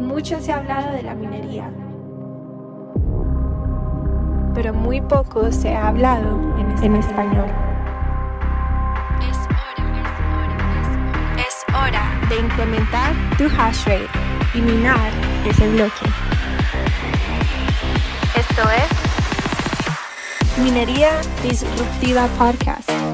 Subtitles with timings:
[0.00, 1.70] Mucho se ha hablado de la minería,
[4.54, 6.38] pero muy poco se ha hablado
[6.82, 7.46] en español.
[9.20, 9.84] Es hora,
[11.36, 14.08] es hora de incrementar tu hash rate
[14.54, 15.12] y minar
[15.46, 16.06] ese bloque.
[18.36, 18.88] Esto es
[20.62, 23.09] Minería Disruptiva Podcast.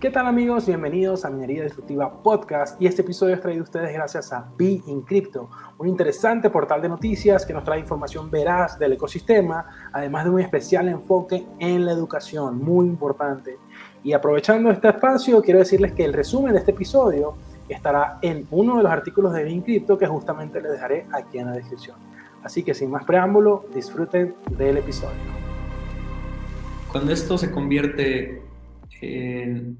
[0.00, 0.64] ¿Qué tal amigos?
[0.64, 4.80] Bienvenidos a Minería Disruptiva Podcast y este episodio es traído a ustedes gracias a Be
[4.86, 10.22] in Crypto, un interesante portal de noticias que nos trae información veraz del ecosistema, además
[10.22, 13.58] de un especial enfoque en la educación, muy importante.
[14.04, 17.34] Y aprovechando este espacio, quiero decirles que el resumen de este episodio
[17.68, 21.38] estará en uno de los artículos de Be in Crypto que justamente les dejaré aquí
[21.38, 21.96] en la descripción.
[22.44, 25.38] Así que sin más preámbulo, disfruten del episodio.
[26.92, 28.47] Cuando esto se convierte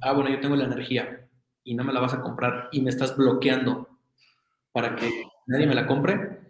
[0.01, 1.29] ah, bueno, yo tengo la energía
[1.65, 3.89] y no me la vas a comprar y me estás bloqueando
[4.73, 5.11] para que
[5.47, 6.41] nadie me la compre,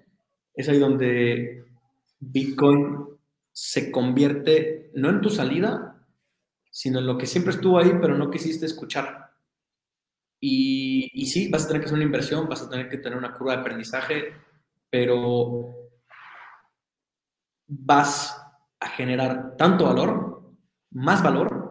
[0.55, 1.65] es ahí donde
[2.21, 3.07] Bitcoin
[3.53, 6.05] se convierte no en tu salida,
[6.71, 9.31] sino en lo que siempre estuvo ahí, pero no quisiste escuchar.
[10.41, 13.19] Y, y sí, vas a tener que hacer una inversión, vas a tener que tener
[13.19, 14.33] una curva de aprendizaje,
[14.91, 15.75] pero
[17.67, 18.41] vas
[18.81, 20.43] a generar tanto valor,
[20.91, 21.68] más valor,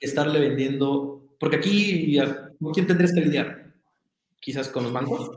[0.00, 2.18] estarle vendiendo, porque aquí,
[2.60, 3.74] ¿con quién tendrías que lidiar?
[4.40, 5.30] Quizás con los bancos.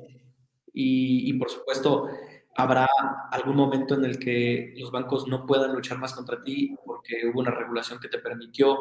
[0.73, 2.08] Y, por supuesto,
[2.56, 2.88] habrá
[3.31, 7.40] algún momento en el que los bancos no puedan luchar más contra ti porque hubo
[7.42, 8.78] una regulación que te permitió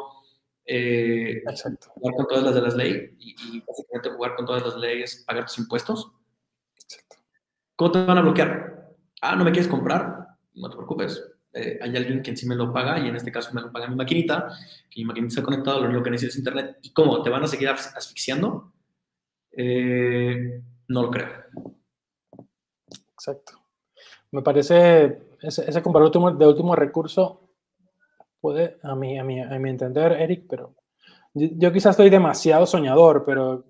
[0.65, 1.41] eh,
[1.89, 5.45] jugar con todas las de las leyes y, básicamente jugar con todas las leyes, pagar
[5.45, 6.11] tus impuestos.
[7.75, 8.93] ¿Cómo te van a bloquear?
[9.21, 10.27] Ah, ¿no me quieres comprar?
[10.53, 11.30] No te preocupes.
[11.53, 13.87] Eh, hay alguien que sí me lo paga y en este caso me lo paga
[13.87, 14.49] mi maquinita,
[14.89, 16.77] que mi maquinita está conectada, lo único que necesito es internet.
[16.81, 17.21] ¿Y cómo?
[17.21, 18.71] ¿Te van a seguir asfixiando?
[19.51, 21.27] Eh, no lo creo.
[23.13, 23.59] Exacto.
[24.31, 27.49] Me parece ese, ese comprador de último recurso
[28.39, 30.75] puede, a mi, a mi, a mi entender, Eric, pero
[31.33, 33.65] yo, quizás estoy demasiado soñador, pero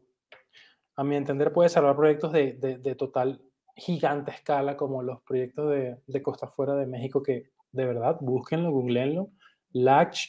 [0.95, 3.41] a mi entender puede salvar proyectos de, de, de total
[3.75, 8.71] gigante escala como los proyectos de, de costa fuera de México que de verdad, búsquenlo,
[8.71, 9.29] googleenlo.
[9.73, 10.27] Latch,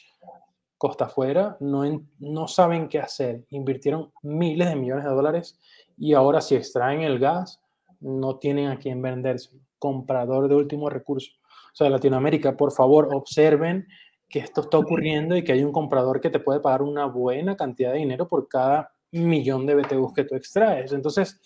[0.78, 1.84] Costa Afuera, no,
[2.19, 3.44] no saben qué hacer.
[3.50, 5.58] Invirtieron miles de millones de dólares
[5.97, 7.60] y ahora si extraen el gas,
[8.00, 9.50] no tienen a quién venderse.
[9.78, 11.31] Comprador de último recurso.
[11.72, 13.86] O sea, Latinoamérica, por favor, observen
[14.28, 17.56] que esto está ocurriendo y que hay un comprador que te puede pagar una buena
[17.56, 20.92] cantidad de dinero por cada millón de BTUs que tú extraes.
[20.92, 21.41] Entonces,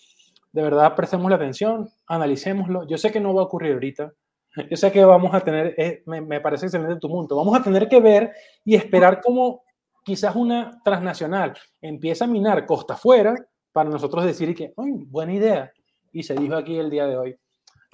[0.51, 2.87] de verdad, prestemos la atención, analicémoslo.
[2.87, 4.13] Yo sé que no va a ocurrir ahorita,
[4.69, 7.87] yo sé que vamos a tener, eh, me, parece excelente tu punto, vamos a tener
[7.87, 9.63] que ver y esperar cómo
[10.03, 13.35] quizás una transnacional empieza a minar costa afuera
[13.71, 15.71] para nosotros decir que, ¡ay, buena idea!
[16.11, 17.37] Y se dijo aquí el día de hoy.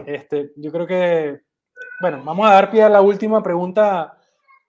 [0.05, 1.41] Este, yo creo que,
[1.99, 4.17] bueno, vamos a dar pie a la última pregunta,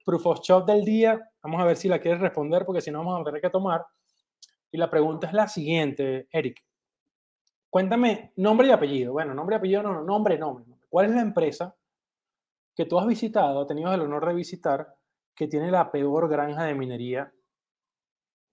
[0.05, 1.21] Proof of Shop del día.
[1.43, 3.85] Vamos a ver si la quieres responder, porque si no vamos a tener que tomar.
[4.73, 6.65] Y la pregunta es la siguiente, Eric.
[7.71, 9.13] Cuéntame nombre y apellido.
[9.13, 10.65] Bueno, nombre y apellido, no, no, nombre, nombre.
[10.89, 11.75] ¿Cuál es la empresa
[12.75, 14.95] que tú has visitado, has tenido el honor de visitar,
[15.35, 17.33] que tiene la peor granja de minería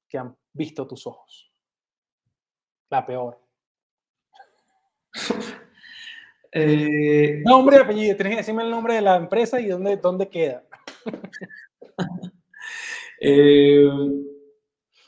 [0.10, 1.52] que han visto tus ojos?
[2.90, 3.40] La peor.
[6.52, 7.42] eh...
[7.46, 8.16] Nombre y apellido.
[8.16, 10.64] Tienes que decirme el nombre de la empresa y dónde, dónde queda.
[13.22, 13.88] eh,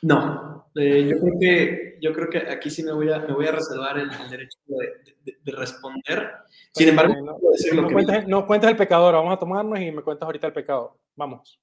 [0.04, 3.46] no, eh, yo, creo que, yo creo que aquí sí me voy a, me voy
[3.46, 6.32] a reservar el, derecho de, de, responder.
[6.72, 7.38] Sin embargo, no,
[7.74, 10.98] no, cuentes, no, cuentes, el pecador, vamos a tomarnos y me cuentas ahorita el pecado.
[11.16, 11.60] Vamos.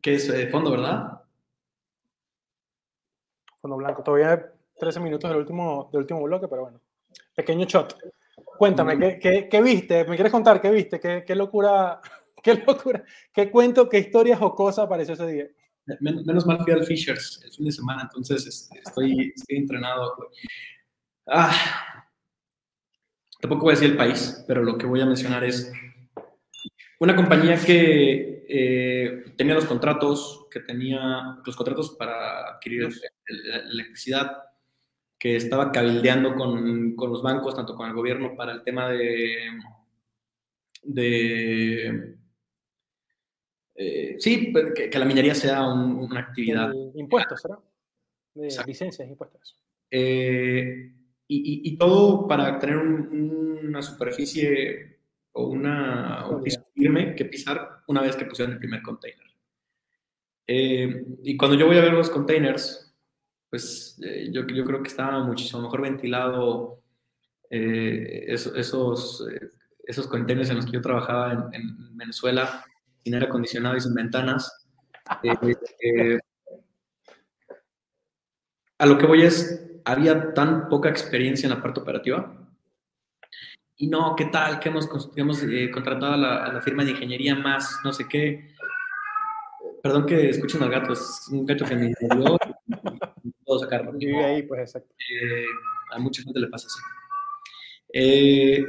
[0.00, 1.22] ¿Qué es eh, fondo, verdad?
[3.60, 4.02] Fondo blanco.
[4.02, 6.80] Todavía 13 minutos del último, del último bloque, pero bueno.
[7.34, 7.96] Pequeño shot.
[8.56, 10.04] Cuéntame, ¿qué, qué, qué viste?
[10.06, 10.98] ¿Me quieres contar qué viste?
[10.98, 12.00] ¿Qué, qué locura?
[12.42, 13.04] ¿Qué locura?
[13.34, 15.46] ¿Qué cuento, qué historias o cosas apareció ese día?
[16.00, 20.30] Menos mal fui al Fishers el fin de semana, entonces este, estoy, estoy, entrenado.
[21.26, 22.06] Ah,
[23.40, 25.72] tampoco voy a decir el país, pero lo que voy a mencionar es
[26.98, 32.88] una compañía que eh, tenía los contratos, que tenía los contratos para adquirir
[33.26, 34.36] la electricidad,
[35.18, 39.36] que estaba cabildeando con, con, los bancos, tanto con el gobierno, para el tema de,
[40.82, 42.19] de
[43.82, 46.70] eh, sí, pues, que, la minería sea una actividad.
[46.94, 47.58] Impuestos, ¿será?
[48.34, 49.56] De licencias, impuestos.
[49.90, 50.92] Eh,
[51.26, 54.98] y, todo para tener una superficie
[55.32, 59.26] o una, un piso firme que pisar una vez que pusieron el primer container.
[60.46, 62.94] Eh, y cuando yo voy a ver los containers,
[63.48, 66.82] pues eh, yo, yo creo que estaba muchísimo mejor ventilado
[67.48, 69.48] eh, esos, esos, eh,
[69.84, 72.62] esos containers en los que yo trabajaba en, en Venezuela,
[73.04, 74.66] sin aire acondicionado y sin ventanas.
[78.78, 82.36] a lo que voy es, había tan poca experiencia en la parte operativa.
[83.76, 84.60] Y no, ¿qué tal?
[84.60, 85.42] Que hemos, hemos
[85.72, 88.50] contratado a la, a la firma de ingeniería más, no sé qué
[89.82, 92.36] Perdón que escuchen al gato, es un gato que me dio
[93.44, 93.92] puedo sacarlo.
[93.98, 94.94] Y ahí, pues, exacto.
[94.98, 95.44] Eh,
[95.92, 96.80] a mucha gente le pasa así.
[97.92, 98.64] Eh,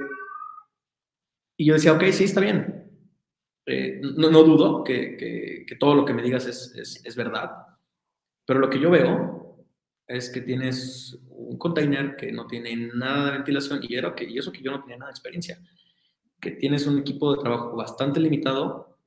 [1.58, 2.91] y yo decía, ok, sí, está bien.
[3.66, 7.16] Eh, no, no, dudo que, que, que, todo lo que me digas es, es, es,
[7.16, 7.52] verdad,
[8.44, 9.68] pero lo que yo veo
[10.08, 14.40] es que tienes un container que no tiene nada de ventilación y, era que, y
[14.40, 15.62] eso que yo no tenía nada de experiencia,
[16.40, 18.98] que tienes un equipo de trabajo bastante limitado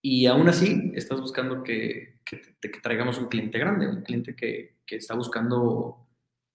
[0.00, 2.40] y aún así, estás buscando que, que,
[2.82, 6.08] traigamos un cliente grande, un cliente que, que está buscando,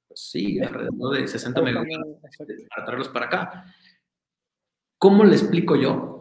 [0.08, 2.38] pues sí, alrededor de 60 megawatts
[2.70, 3.75] para traerlos para acá.
[4.98, 6.19] ¿Cómo le explico yo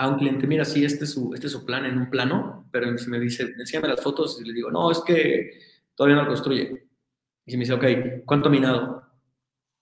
[0.00, 2.66] a un cliente, mira, sí, este es su, este es su plan en un plano,
[2.72, 5.58] pero si me dice, enséñame las fotos y le digo, no, es que
[5.94, 6.88] todavía no lo construye.
[7.44, 9.02] Y si me dice, ok, ¿cuánto ha minado?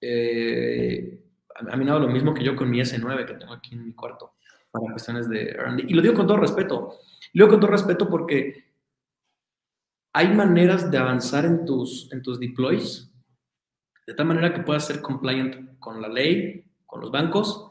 [0.01, 1.23] Eh,
[1.55, 4.35] ha minado lo mismo que yo con mi S9 que tengo aquí en mi cuarto
[4.73, 5.85] para cuestiones de R&D.
[5.87, 6.99] Y lo digo con todo respeto.
[7.35, 8.73] Lo digo con todo respeto porque
[10.13, 13.09] hay maneras de avanzar en tus, en tus deploys
[14.05, 17.71] de tal manera que puedas ser compliant con la ley, con los bancos,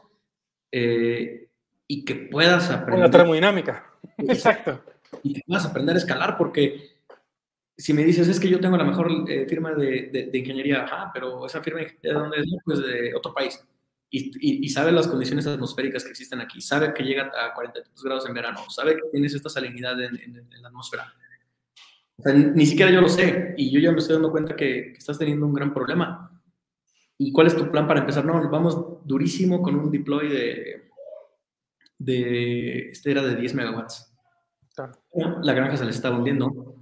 [0.72, 1.47] eh,
[1.88, 3.06] y que puedas aprender...
[3.06, 3.84] La termodinámica.
[4.18, 4.80] Exacto.
[5.24, 6.98] Y que puedas aprender a escalar, porque
[7.76, 10.84] si me dices, es que yo tengo la mejor eh, firma de, de, de, ingeniería,
[10.84, 13.58] ajá, pero esa firma de dónde es, pues de otro país
[14.10, 18.26] y, y, sabe las condiciones atmosféricas que existen aquí, sabe que llega a 42 grados
[18.26, 21.12] en verano, sabe que tienes esta salinidad en, en, en la atmósfera.
[22.16, 24.92] O sea, ni siquiera yo lo sé y yo ya me estoy dando cuenta que,
[24.92, 26.40] que, estás teniendo un gran problema.
[27.18, 28.24] ¿Y cuál es tu plan para empezar?
[28.24, 30.87] No, vamos durísimo con un deploy de,
[31.98, 34.14] de este era de 10 megawatts.
[35.42, 36.76] La granja se le estaba hundiendo.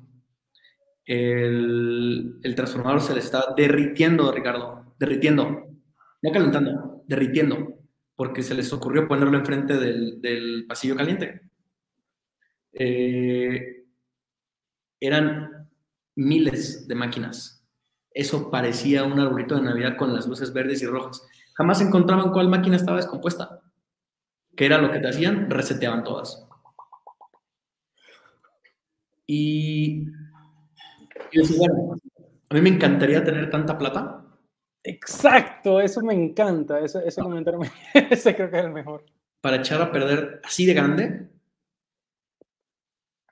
[1.05, 5.69] El, el transformador se le estaba derritiendo, Ricardo, derritiendo,
[6.23, 7.79] no calentando derritiendo,
[8.15, 11.43] porque se les ocurrió ponerlo enfrente del, del pasillo caliente.
[12.73, 13.85] Eh,
[15.01, 15.69] eran
[16.17, 17.65] miles de máquinas.
[18.11, 21.23] Eso parecía un arbolito de Navidad con las luces verdes y rojas.
[21.55, 23.61] Jamás encontraban cuál máquina estaba descompuesta.
[24.57, 25.51] ¿Qué era lo que te hacían?
[25.51, 26.47] Reseteaban todas.
[29.27, 30.09] Y,
[31.33, 32.01] y decía, bueno,
[32.49, 34.27] a mí me encantaría tener tanta plata
[34.89, 37.71] Exacto, eso me encanta, ese, ese comentario, me,
[38.11, 39.05] ese creo que es el mejor.
[39.41, 41.29] Para echar a perder así de grande,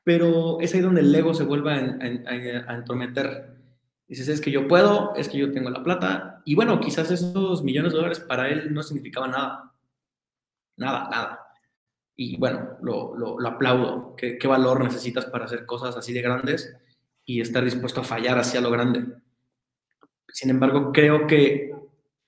[0.03, 3.55] pero es ahí donde el ego se vuelve a, a, a, entrometer.
[4.09, 7.62] Dices, es que yo puedo, es que yo tengo la plata, y bueno, quizás esos
[7.62, 9.74] millones de dólares para él no significaban nada.
[10.76, 11.41] Nada, nada.
[12.17, 14.15] Y bueno, lo, lo, aplaudo.
[14.17, 16.76] ¿Qué, ¿Qué valor necesitas para hacer cosas así de grandes
[17.25, 19.05] y estar dispuesto a fallar hacia lo grande?
[20.29, 21.73] Sin embargo, creo que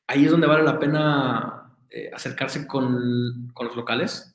[0.06, 4.34] ahí es donde vale la pena eh, acercarse con, con, los locales,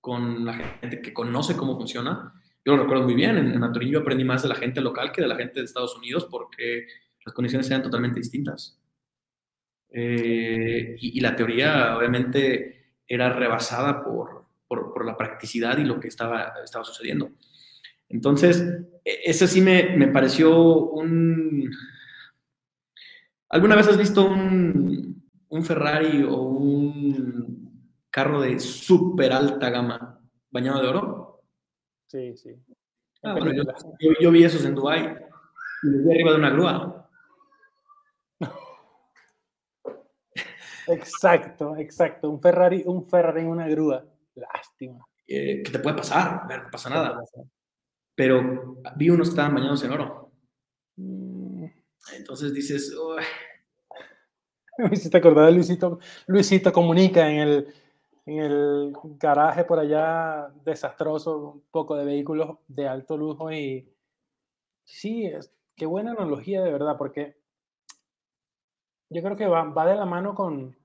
[0.00, 2.32] con la gente que conoce cómo funciona.
[2.64, 5.12] Yo lo recuerdo muy bien, en, en Maturín yo aprendí más de la gente local
[5.12, 6.86] que de la gente de Estados Unidos porque
[7.24, 8.78] las condiciones eran totalmente distintas.
[9.90, 12.77] Eh, y, la teoría obviamente
[13.08, 17.30] era rebasada por, por, por, la practicidad y lo que estaba, estaba sucediendo.
[18.08, 18.62] Entonces,
[19.04, 20.54] e, eso sí me, me pareció
[20.90, 21.70] un,
[23.50, 30.82] ¿Alguna vez has visto un, un Ferrari o un carro de súper alta gama bañado
[30.82, 31.42] de oro?
[32.06, 32.54] Sí, sí.
[33.22, 33.62] Ah, bueno, yo,
[34.00, 35.16] yo, yo, vi esos en Dubai
[35.82, 37.07] y los vi arriba de una grúa.
[40.88, 42.30] Exacto, exacto.
[42.30, 44.04] Un Ferrari, un Ferrari en una grúa.
[44.34, 45.04] Lástima.
[45.26, 46.46] Eh, ¿Qué te puede pasar?
[46.48, 47.20] No pasa nada.
[48.14, 50.32] Pero vi unos que estaban bañados en oro.
[52.16, 53.22] Entonces dices, Uy.
[54.78, 57.74] me hiciste acordar de Luisito, Luisito Comunica en el,
[58.26, 63.92] en el garaje por allá desastroso, un poco de vehículos de alto lujo y
[64.84, 67.37] sí, es, qué buena analogía de verdad, porque
[69.10, 70.76] yo creo que va, va de la mano con,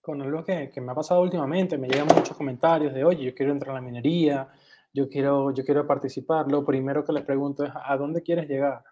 [0.00, 1.78] con algo que, que, me ha pasado últimamente.
[1.78, 4.48] Me llegan muchos comentarios de, oye, yo quiero entrar a la minería,
[4.92, 6.50] yo quiero, yo quiero participar.
[6.50, 8.82] Lo primero que les pregunto es, ¿a dónde quieres llegar?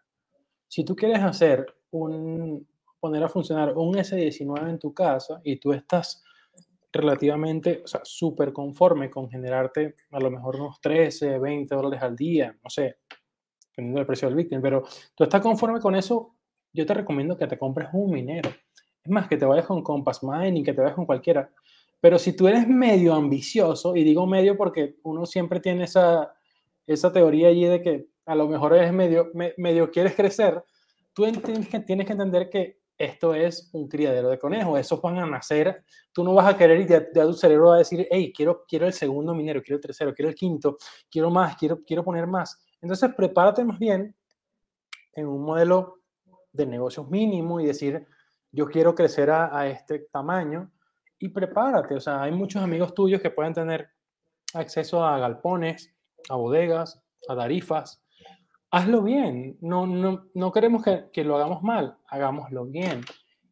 [0.69, 2.67] Si tú quieres hacer un,
[3.01, 6.23] poner a funcionar un S19 en tu casa y tú estás
[6.93, 12.17] relativamente, o sea, súper conforme con generarte a lo mejor unos 13, 20 dólares al
[12.17, 12.99] día, no sé,
[13.71, 14.61] dependiendo del precio del Bitcoin.
[14.61, 14.83] Pero
[15.15, 16.37] tú estás conforme con eso,
[16.73, 18.51] yo te recomiendo que te compres un minero.
[19.03, 21.51] Es más, que te vayas con Compass Mining, que te vayas con cualquiera.
[22.01, 26.33] Pero si tú eres medio ambicioso, y digo medio porque uno siempre tiene esa,
[26.87, 30.63] esa teoría allí de que a lo mejor eres medio, medio quieres crecer,
[31.13, 35.19] tú tienes que, tienes que entender que esto es un criadero de conejos, esos van
[35.19, 38.31] a nacer, tú no vas a querer y ya, tu cerebro va a decir, hey,
[38.35, 40.77] quiero, quiero el segundo minero, quiero el tercero, quiero el quinto,
[41.11, 42.63] quiero más, quiero, quiero poner más.
[42.81, 44.15] Entonces, prepárate más bien
[45.15, 46.00] en un modelo
[46.53, 48.07] de negocios mínimo y decir,
[48.53, 50.71] yo quiero crecer a, a este tamaño
[51.19, 51.95] y prepárate.
[51.95, 53.89] O sea, hay muchos amigos tuyos que pueden tener
[54.55, 55.95] acceso a galpones,
[56.29, 58.03] a bodegas, a tarifas,
[58.71, 59.59] hazlo bien.
[59.61, 63.03] No, no, no queremos que, que, lo hagamos mal, hagámoslo bien.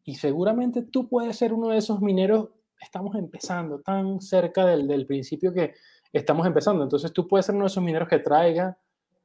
[0.03, 5.05] Y seguramente tú puedes ser uno de esos mineros, estamos empezando tan cerca del, del
[5.05, 5.75] principio que
[6.11, 6.83] estamos empezando.
[6.83, 8.77] Entonces tú puedes ser uno de esos mineros que traiga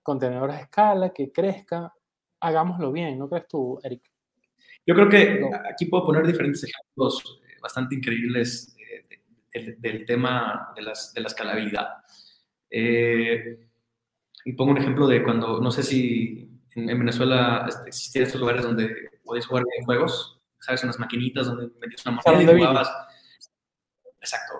[0.02, 1.92] contenedores a escala, que crezca.
[2.40, 4.02] Hagámoslo bien, ¿no crees tú, Eric?
[4.86, 9.20] Yo creo que aquí puedo poner diferentes ejemplos eh, bastante increíbles eh,
[9.52, 11.88] del, del, tema de, las, de la escalabilidad.
[12.70, 13.68] Eh,
[14.44, 18.62] y pongo un ejemplo de cuando, no sé si en, Venezuela este, existían estos lugares
[18.62, 20.84] donde podías jugar juegos, ¿sabes?
[20.84, 22.92] Unas maquinitas donde metías una moneda y jugabas.
[24.20, 24.54] Exacto.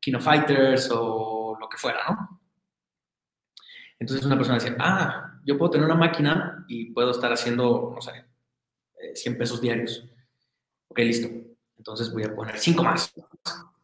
[0.00, 2.40] Kino Fighters o lo que fuera, ¿no?
[3.98, 8.00] Entonces una persona decía, ah, yo puedo tener una máquina y puedo estar haciendo, no
[8.00, 8.12] sé,
[9.14, 10.04] 100 eh, pesos diarios.
[10.88, 11.28] Ok, listo.
[11.76, 13.12] Entonces voy a poner 5 más.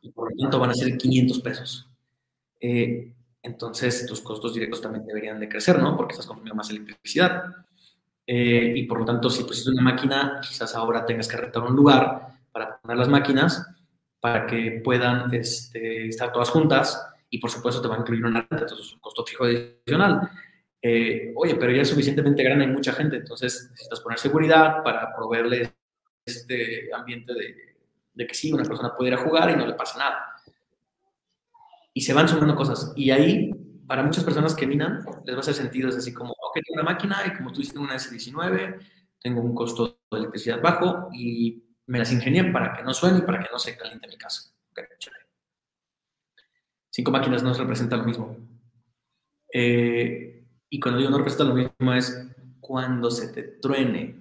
[0.02, 1.88] Y por lo tanto van a ser 500 pesos.
[2.60, 3.12] Eh,
[3.42, 5.96] entonces tus costos directos también deberían de crecer, ¿no?
[5.96, 7.44] Porque estás consumiendo más electricidad.
[8.26, 11.74] Eh, y por lo tanto, si pusiste una máquina, quizás ahora tengas que rentar un
[11.74, 13.66] lugar para poner las máquinas
[14.20, 18.40] para que puedan este, estar todas juntas y por supuesto te va a incluir una
[18.40, 20.30] renta, entonces es un costo fijo adicional.
[20.82, 25.14] Eh, oye, pero ya es suficientemente grande, hay mucha gente, entonces necesitas poner seguridad para
[25.14, 25.74] proveerle
[26.24, 27.76] este ambiente de,
[28.14, 30.30] de que sí, una persona puede ir a jugar y no le pasa nada
[31.92, 32.92] y se van sumando cosas.
[32.96, 33.50] Y ahí,
[33.86, 35.88] para muchas personas que minan, les va a hacer sentido.
[35.88, 38.78] Es así como, ok, tengo una máquina y como tú dices, tengo una S19,
[39.20, 43.22] tengo un costo de electricidad bajo y me las ingenié para que no suene y
[43.22, 44.52] para que no se caliente mi casa.
[44.70, 44.84] Okay,
[46.92, 48.36] Cinco máquinas no representan lo mismo.
[49.52, 50.39] Eh,
[50.70, 52.26] y cuando digo no representa lo mismo es
[52.60, 54.20] cuando se te truene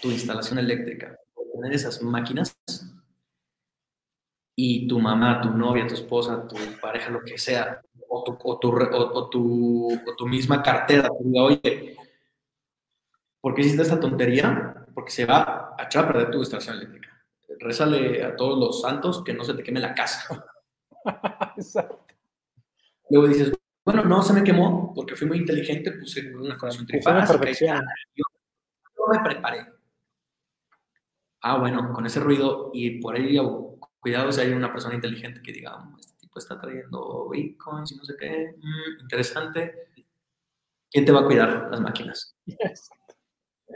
[0.00, 1.18] tu instalación eléctrica,
[1.52, 2.56] tener esas máquinas,
[4.56, 8.58] y tu mamá, tu novia, tu esposa, tu pareja, lo que sea, o tu, o
[8.58, 11.96] tu, o, tu, o tu misma cartera, te diga, oye,
[13.40, 14.86] ¿por qué hiciste esta tontería?
[14.94, 17.08] Porque se va a echar a perder tu instalación eléctrica.
[17.58, 20.44] Rézale a todos los santos que no se te queme la casa.
[21.56, 22.14] Exacto.
[23.10, 23.52] Luego dices,
[23.84, 27.50] bueno, no se me quemó porque fui muy inteligente, puse una conexión trifásica.
[28.14, 28.24] Yo,
[28.96, 29.66] yo me preparé.
[31.42, 33.38] Ah, bueno, con ese ruido y por ahí
[34.00, 37.96] cuidado si hay una persona inteligente que diga, mm, este tipo está trayendo bitcoins y
[37.96, 39.88] no sé qué, mm, interesante.
[40.90, 42.36] ¿Quién te va a cuidar las máquinas?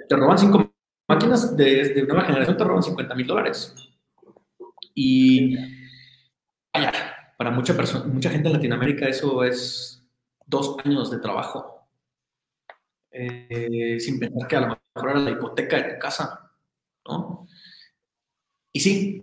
[0.09, 0.73] Te roban cinco
[1.09, 3.75] máquinas de, de nueva generación, te roban 50 mil dólares.
[4.95, 5.57] Y
[6.73, 6.93] vaya,
[7.37, 9.98] para mucha, persona, mucha gente en Latinoamérica eso es
[10.49, 11.87] dos años de trabajo.
[13.11, 16.53] Eh, sin pensar que a lo mejor era la hipoteca de tu casa,
[17.07, 17.47] ¿no?
[18.73, 19.23] Y sí,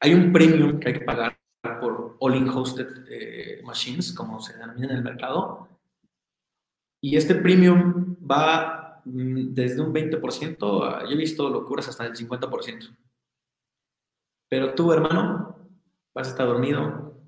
[0.00, 1.38] hay un premium que hay que pagar
[1.80, 5.68] por all-in hosted eh, machines, como se denomina en el mercado.
[7.02, 12.14] Y este premium va mm, desde un 20%, a, yo he visto locuras hasta el
[12.14, 12.96] 50%.
[14.48, 15.56] Pero tú, hermano,
[16.14, 17.20] vas a estar dormido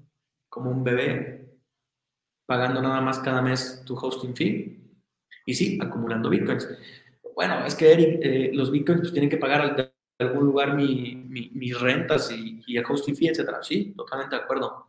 [0.49, 1.38] como un bebé,
[2.49, 4.81] pagando nada más cada mes tu hosting fee.
[5.45, 6.67] Y sí, acumulando bitcoins.
[7.35, 11.15] Bueno, es que Eric, eh, los bitcoins pues, tienen que pagar al algún lugar mi,
[11.53, 13.63] mis rentas y, y, el hosting fee, etcétera.
[13.63, 14.89] Sí, totalmente de acuerdo.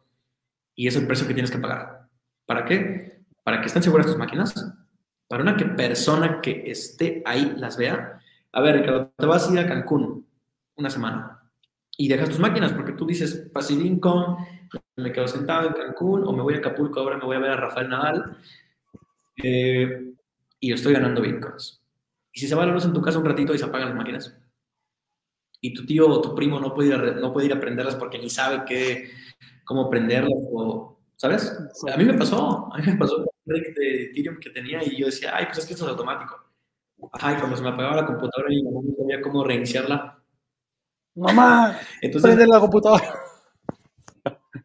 [0.74, 2.08] Y es el precio que tienes que pagar.
[2.46, 3.26] ¿Para qué?
[3.44, 4.56] Para que estén seguras tus máquinas.
[5.28, 8.20] Para una que persona que esté ahí las vea.
[8.54, 10.26] A ver, Ricardo, te vas a ir a Cancún
[10.76, 11.40] una semana
[12.00, 14.38] y dejas tus máquinas porque tú dices passive income,
[15.00, 17.52] me quedo sentado en Cancún o me voy a Acapulco, ahora me voy a ver
[17.52, 18.38] a Rafael Nadal
[19.44, 20.14] eh,
[20.60, 21.82] y estoy ganando bitcoins.
[22.32, 23.98] Y si se va la luz en tu casa un ratito y se apagan las
[23.98, 24.38] máquinas,
[25.62, 27.96] y tu tío o tu primo no puede ir a, no puede ir a aprenderlas
[27.96, 29.12] porque ni sabe qué,
[29.66, 31.58] cómo prenderlas o, ¿sabes?
[31.92, 35.36] A mí me pasó, a mí me pasó de Ethereum que tenía y yo decía,
[35.36, 36.38] ay, pues es que esto es automático.
[37.14, 40.22] Ay, cuando se me apagaba la computadora y no sabía cómo reiniciarla.
[41.16, 43.14] Mamá, Entonces, la computadora.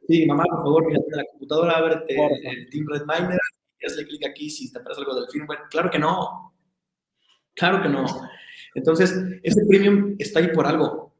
[0.06, 3.40] Sí, mamá, por favor, fíjate la computadora, ábrete el Team Red Miner
[3.86, 5.60] hazle clic aquí si te aparece algo del firmware.
[5.70, 6.54] Claro que no.
[7.54, 8.04] Claro que no.
[8.74, 11.14] Entonces, ese premium está ahí por algo.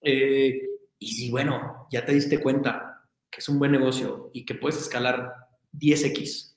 [0.00, 0.60] Eh,
[0.98, 4.80] y si, bueno, ya te diste cuenta que es un buen negocio y que puedes
[4.80, 5.32] escalar
[5.72, 6.56] 10x,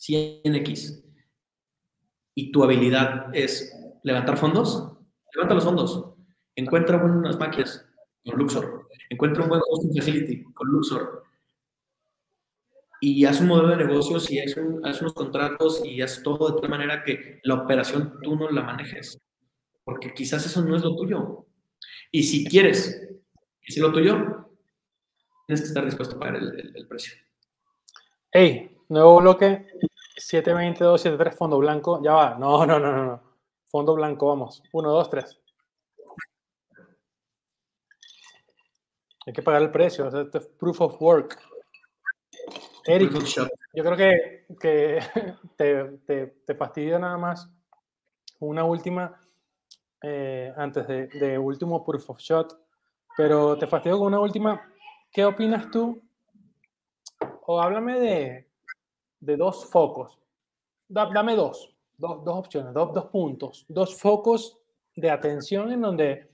[0.00, 1.04] 100x,
[2.36, 4.96] y tu habilidad es levantar fondos,
[5.34, 6.14] levanta los fondos.
[6.56, 7.86] Encuentra buenas máquinas
[8.24, 8.83] con Luxor.
[9.14, 11.22] Encuentra un buen hosting facility con Luxor.
[13.00, 16.68] Y haz un modelo de negocios y haz, unos contratos y haz todo de tal
[16.68, 19.20] manera que la operación tú no la manejes.
[19.84, 21.46] Porque quizás eso no es lo tuyo.
[22.10, 23.08] Y si quieres
[23.60, 24.48] que sea lo tuyo,
[25.46, 27.14] tienes que estar dispuesto a pagar el, precio.
[28.32, 29.64] Hey, nuevo bloque
[30.16, 32.02] 72273 fondo blanco.
[32.02, 32.34] Ya va.
[32.36, 33.22] No, no, no, no, no.
[33.66, 34.60] Fondo blanco, vamos.
[34.72, 35.38] Uno, dos, tres.
[39.26, 40.06] Hay que pagar el precio.
[40.06, 41.38] Esto es proof of work.
[42.86, 43.12] Eric,
[43.72, 45.00] yo creo que, que
[45.56, 47.50] te, te, te, fastidia nada más
[48.40, 49.18] una última,
[50.02, 52.58] eh, antes de, de, último proof of shot,
[53.16, 54.70] pero te fastidio con una última.
[55.10, 56.02] ¿Qué opinas tú?
[57.46, 58.48] O háblame de,
[59.20, 60.18] de dos focos.
[60.88, 64.58] dame dos, dos, dos opciones, dos, dos puntos, dos focos
[64.94, 66.33] de atención en donde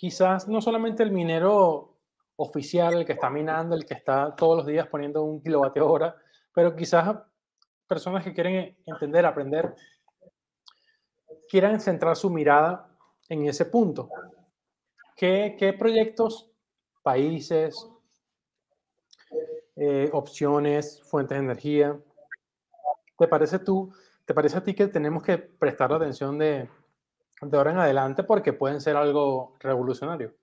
[0.00, 1.98] quizás no solamente el minero
[2.36, 6.16] oficial, el que está minando, el que está todos los días poniendo un kilovatio hora,
[6.54, 7.18] pero quizás
[7.86, 9.74] personas que quieren entender, aprender,
[11.50, 12.88] quieran centrar su mirada
[13.28, 14.08] en ese punto.
[15.14, 16.50] ¿Qué, proyectos,
[17.02, 17.86] países,
[19.76, 22.00] eh, opciones, fuentes de energía,
[23.18, 23.92] te parece tú,
[24.24, 26.70] te parece a ti que tenemos que prestar atención de,
[27.40, 30.34] de ahora en adelante porque pueden ser algo revolucionario.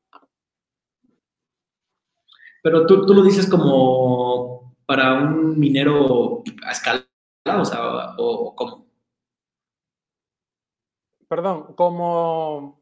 [2.64, 7.06] Pero tú, tú lo dices como para un minero a escala,
[7.46, 8.88] o sea, o, cómo.
[11.28, 12.82] Perdón, como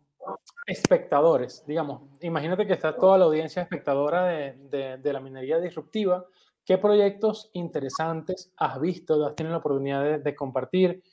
[0.65, 2.03] espectadores, digamos.
[2.22, 6.25] Imagínate que está toda la audiencia espectadora de, de, la minería disruptiva.
[6.63, 11.03] ¿Qué proyectos interesantes has visto, has tenido la oportunidad de, de compartir?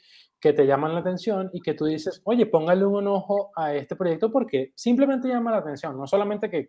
[0.43, 3.95] Que te llaman la atención y que tú dices, oye, póngale un ojo a este
[3.95, 6.69] proyecto porque simplemente llama la atención, no solamente que,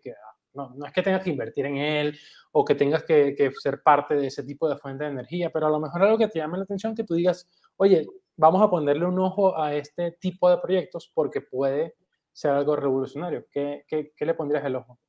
[0.52, 2.16] no, no, es que tengas que invertir en él
[2.52, 5.70] o que tengas que, ser parte de ese tipo de fuente de energía, pero a
[5.70, 8.06] lo mejor algo que te llame la atención, que tú digas, oye,
[8.36, 11.96] vamos a ponerle un ojo a este tipo de proyectos porque puede
[12.32, 13.46] ser algo revolucionario.
[13.50, 15.00] ¿Qué, qué, le pondrías el ojo?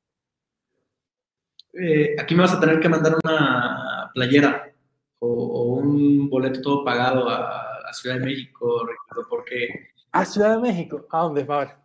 [1.72, 4.72] Eh, aquí me vas a tener que mandar una playera
[5.20, 9.90] o, o un boleto todo pagado a Ciudad de México, Ricardo, porque...
[10.12, 11.06] ¿A Ciudad de México?
[11.10, 11.82] ¿A dónde va?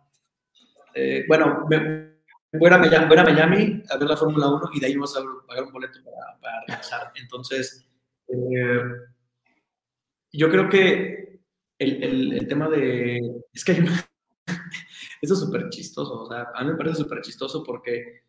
[0.94, 2.12] Eh, bueno, me,
[2.52, 5.16] voy, a Miami, voy, a Miami, a ver la Fórmula 1 y de ahí vamos
[5.16, 7.12] a pagar un boleto para, para regresar.
[7.14, 7.86] Entonces,
[8.28, 8.82] eh,
[10.32, 11.40] yo creo que
[11.78, 13.42] el, el, el, tema de...
[13.52, 13.92] Es que hay una,
[15.22, 18.24] Eso es súper chistoso, o sea, a mí me parece súper chistoso porque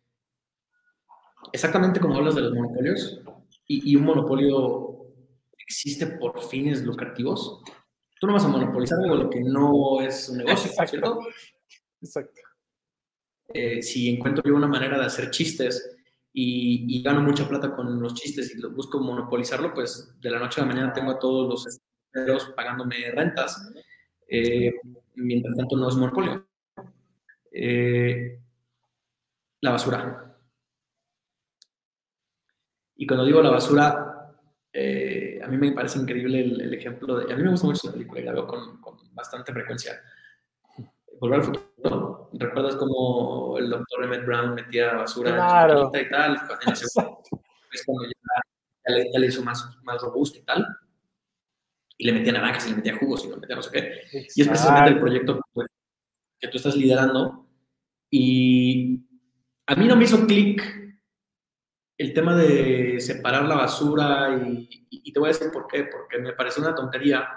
[1.52, 3.20] exactamente como hablas de los monopolios
[3.66, 5.03] y, y un monopolio
[5.74, 7.60] existe por fines lucrativos,
[8.20, 11.18] tú no vas a monopolizar algo lo que no es un negocio, ¿cierto?
[12.00, 12.40] Exacto.
[13.48, 15.96] Eh, si encuentro yo una manera de hacer chistes
[16.32, 20.64] y, gano mucha plata con los chistes y busco monopolizarlo, pues de la noche a
[20.64, 23.70] la mañana tengo a todos los extranjeros pagándome rentas,
[24.28, 24.72] eh,
[25.16, 26.46] mientras tanto no es monopolio.
[27.50, 28.40] Eh,
[29.60, 30.36] la basura.
[32.96, 34.14] Y cuando digo la basura,
[34.76, 37.32] eh, a mí me parece increíble el, ejemplo de...
[37.32, 40.00] A mí me gusta mucho esa película y la veo con, con bastante frecuencia.
[41.20, 42.30] Volver al futuro.
[42.32, 45.90] ¿Recuerdas cómo el doctor Emmett Brown metía basura claro.
[45.92, 46.34] en su y tal?
[47.72, 50.66] es cuando ya, ya, le, hizo más, más robusto y tal.
[51.96, 53.78] Y le metía naranjas y le metía jugos y le metía no sé qué.
[53.78, 54.32] Exacto.
[54.34, 55.68] Y es precisamente el proyecto pues,
[56.40, 57.46] que tú estás liderando.
[58.10, 59.04] Y
[59.66, 60.83] a mí no me hizo clic
[61.96, 66.32] el tema de separar la basura y, te voy a decir por qué, porque me
[66.32, 67.28] parece una tontería.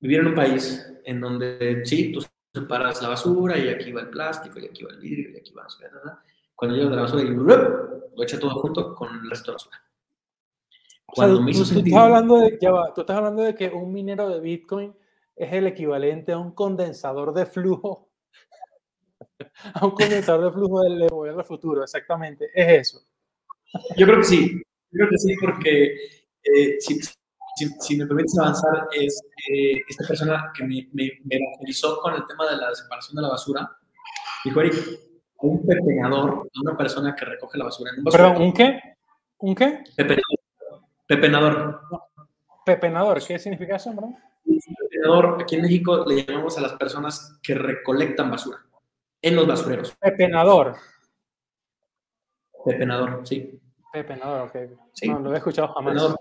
[0.00, 4.10] Vivir en un país en donde sí, tú separas la basura y aquí va el
[4.10, 5.66] plástico y aquí va el vidrio y aquí va
[6.02, 6.22] la
[6.54, 9.56] Cuando llegas de la basura y lo echa todo junto con el resto de la
[9.56, 9.82] basura.
[11.06, 13.92] Cuando me hizo tú, estás hablando de, ya va, tú estás hablando de que un
[13.92, 14.94] minero de Bitcoin
[15.36, 18.11] es el equivalente a un condensador de flujo
[19.74, 23.02] a un condensador de flujo del del futuro, exactamente, es eso.
[23.96, 24.52] Yo creo que sí,
[24.90, 25.84] yo creo que sí, porque
[26.42, 31.36] eh, si, si, si, me permites avanzar, es eh, esta persona que me, me, me,
[31.36, 33.78] evangelizó con el tema de la separación de la basura,
[34.44, 34.74] dijo, Eric,
[35.38, 38.80] un pepenador, una persona que recoge la basura en un Perdón, ¿un qué?
[39.38, 39.84] ¿Un qué?
[39.96, 40.40] Pepenador.
[41.06, 41.80] Pepenador.
[42.64, 44.14] Pepenador, ¿qué significa eso, bro?
[44.44, 48.58] Pepenador, aquí en México le llamamos a las personas que recolectan basura
[49.22, 49.96] en los basureros.
[50.00, 50.76] Pepenador.
[52.64, 53.60] Pepenador, sí.
[53.92, 54.56] Pepenador, ok.
[54.92, 55.08] Sí.
[55.08, 56.14] No, lo he escuchado jamás.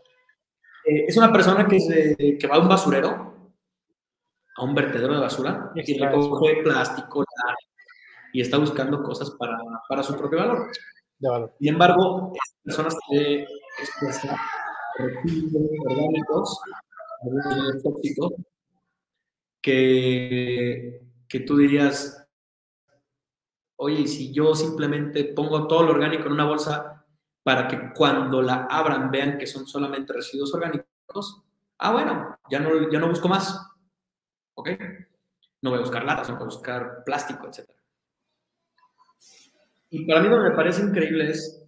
[0.86, 3.52] Eh, es una persona que, se- que va a un basurero,
[4.58, 7.24] a un vertedero de basura, Y extrae recoge plástico
[8.34, 10.72] y está buscando cosas para, para su propio valor.
[11.20, 11.54] De valor.
[11.60, 13.48] Sin embargo, esta persona se ve
[13.80, 16.62] expuesta a residuos orgánicos,
[17.84, 18.34] tóxicos,
[19.62, 22.21] que, que tú dirías,
[23.84, 27.04] oye, ¿y si yo simplemente pongo todo lo orgánico en una bolsa
[27.42, 31.42] para que cuando la abran vean que son solamente residuos orgánicos,
[31.80, 33.60] ah, bueno, ya no, ya no busco más,
[34.54, 34.70] ¿ok?
[35.64, 37.72] No voy a buscar latas, no voy a buscar plástico, etc.
[39.90, 41.66] Y para mí lo que me parece increíble es,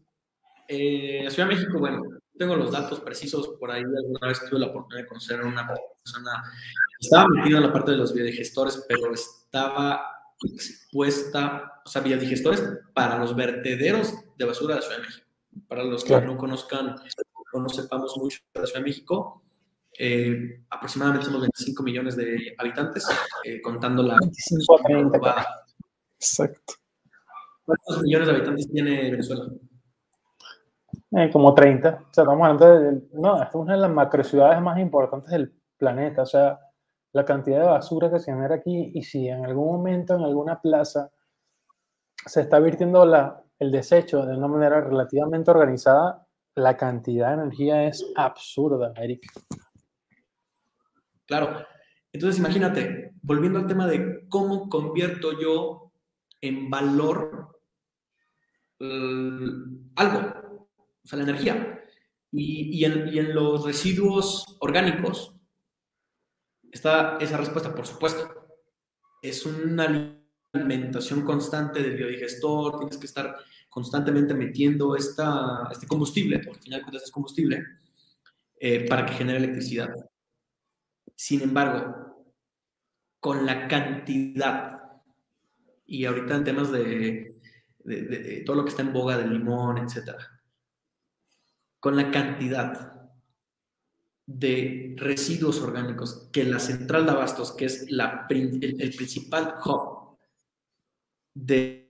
[0.67, 2.04] eh, Ciudad de México, bueno,
[2.38, 5.67] tengo los datos precisos por ahí, alguna vez tuve la oportunidad de conocer a una
[5.67, 6.43] persona,
[6.99, 13.17] estaba metida en la parte de los biodigestores, pero estaba expuesta, o sea, biodigestores para
[13.17, 15.27] los vertederos de basura de la Ciudad de México.
[15.67, 16.27] Para los que Claro.
[16.27, 16.95] no conozcan
[17.53, 19.43] o no sepamos mucho de la Ciudad de México,
[19.99, 23.08] eh, aproximadamente somos 25 millones de habitantes,
[23.43, 24.17] eh, contando la...
[24.19, 25.47] 25 a 30.
[26.19, 26.73] Exacto.
[27.65, 29.45] ¿Cuántos millones de habitantes tiene Venezuela?
[31.15, 31.89] Eh, como 30.
[31.89, 33.01] O sea, estamos hablando de.
[33.13, 36.23] No, esta es una de las macrociudades más importantes del planeta.
[36.23, 36.60] O sea,
[37.13, 38.91] la cantidad de basura que se genera aquí.
[38.93, 41.12] Y si en algún momento, en alguna plaza,
[42.26, 43.04] se está virtiendo
[43.60, 49.21] el desecho de una manera relativamente organizada, la cantidad de energía es absurda, Eric.
[51.26, 51.65] Claro.
[52.12, 55.91] Entonces, imagínate, volviendo al tema de cómo convierto yo
[56.41, 57.60] en valor
[58.80, 59.49] eh,
[59.95, 60.19] algo,
[61.04, 61.80] o sea, la energía.
[62.32, 65.33] Y, y en los residuos orgánicos
[66.73, 68.47] está esa respuesta, por supuesto.
[69.21, 70.19] Es una
[70.51, 73.38] alimentación constante del biodigestor, tienes que estar
[73.69, 77.63] constantemente metiendo esta, este combustible, porque al final de cuentas es combustible,
[78.59, 79.89] eh, para que genere electricidad.
[81.15, 82.25] Sin embargo,
[83.19, 84.81] con la cantidad,
[85.86, 87.39] y ahorita en temas de,
[87.79, 90.15] de, de, todo lo que está en boga del limón, etc.,
[91.79, 92.92] con la cantidad
[94.25, 100.03] de residuos orgánicos que la central de abastos, que es la, el, el principal hub
[101.36, 101.88] de,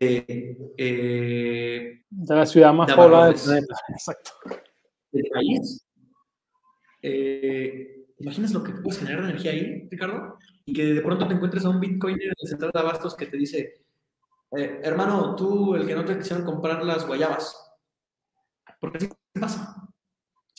[0.78, 3.43] eh, de la ciudad más poblada del abarrotes.
[3.43, 3.76] planeta.
[3.89, 4.32] Exacto.
[5.12, 5.86] del país,
[7.02, 10.38] eh, ¿te imaginas lo que puedes generar de energía ahí, Ricardo?
[10.65, 13.26] Y que de pronto te encuentres a un Bitcoin en el central de abastos que
[13.26, 13.86] te dice,
[14.58, 17.56] eh, hermano, tú, el que no te quisieron comprar las guayabas,
[18.80, 19.93] porque así pasa.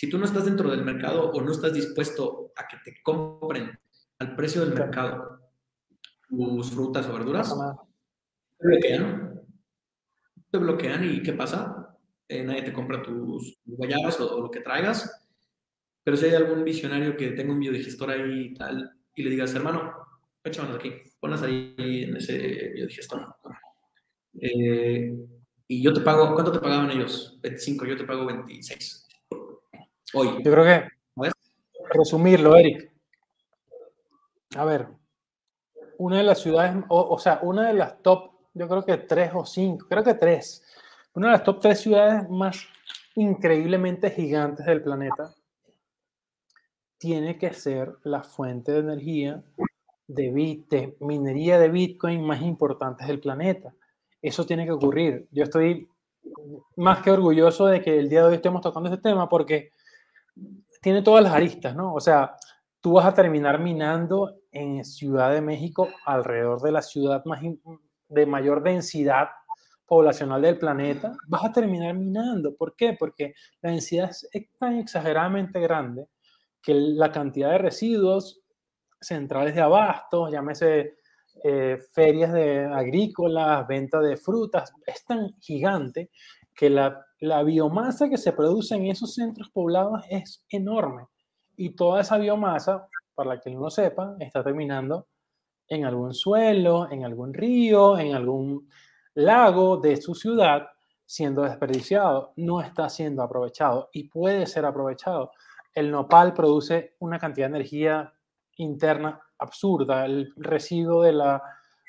[0.05, 3.71] Si tú no estás dentro del mercado o no estás dispuesto a que te compren
[4.19, 5.41] al precio del mercado
[6.29, 7.55] tus frutas o verduras,
[8.59, 9.41] te bloquean.
[10.51, 11.97] Te bloquean y ¿qué pasa?
[12.29, 15.27] Eh, nadie te compra tus guayabas o, o lo que traigas.
[16.03, 19.55] Pero si hay algún visionario que tenga un biodigestor ahí y tal, y le digas,
[19.55, 19.91] hermano,
[20.45, 23.37] échamelas aquí, ponlas ahí en ese biodigestor.
[24.39, 25.17] Eh,
[25.67, 27.39] y yo te pago, ¿cuánto te pagaban ellos?
[27.41, 29.04] 25, yo te pago 26.
[30.15, 30.43] Hoy.
[30.43, 30.89] Yo creo que,
[31.91, 32.91] resumirlo, Eric.
[34.57, 34.89] A ver,
[35.99, 39.33] una de las ciudades, o, o sea, una de las top, yo creo que tres
[39.35, 40.63] o cinco, creo que tres,
[41.15, 42.67] una de las top tres ciudades más
[43.17, 45.35] increíblemente gigantes del planeta
[46.99, 49.43] tiene que ser la fuente de energía
[50.07, 53.75] de, bit, de minería de Bitcoin más importantes del planeta.
[54.23, 55.29] Eso tiene que ocurrir.
[55.31, 55.89] Yo estoy
[56.77, 59.71] más que orgulloso de que el día de hoy estemos tocando este tema porque
[60.81, 61.95] tiene todas las aristas, ¿no?
[61.95, 62.37] O sea,
[62.81, 67.41] tú vas a terminar minando en Ciudad de México, alrededor de la ciudad más
[68.09, 69.29] de mayor densidad
[69.87, 72.57] poblacional del planeta, vas a terminar minando.
[72.57, 72.95] ¿Por qué?
[72.99, 76.07] Porque la densidad es es tan exageradamente grande
[76.63, 78.41] que la cantidad de residuos
[79.01, 80.95] centrales de abastos, llámese
[81.43, 86.11] eh, ferias de agrícolas, venta de frutas, es tan gigante
[86.55, 91.07] que la, la biomasa que se produce en esos centros poblados es enorme.
[91.57, 95.07] Y toda esa biomasa, para que no sepa, está terminando
[95.67, 98.69] en algún suelo, en algún río, en algún
[99.15, 100.67] lago de su ciudad,
[101.07, 102.35] siendo desperdiciado.
[102.37, 105.31] No está siendo aprovechado y puede ser aprovechado.
[105.73, 108.13] El nopal produce una cantidad de energía
[108.57, 110.05] interna absurda.
[110.05, 111.43] El residuo de la,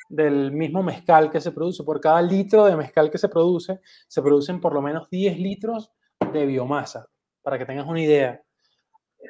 [0.09, 4.21] del mismo mezcal que se produce, por cada litro de mezcal que se produce, se
[4.21, 5.91] producen por lo menos 10 litros
[6.31, 7.07] de biomasa,
[7.41, 8.41] para que tengas una idea.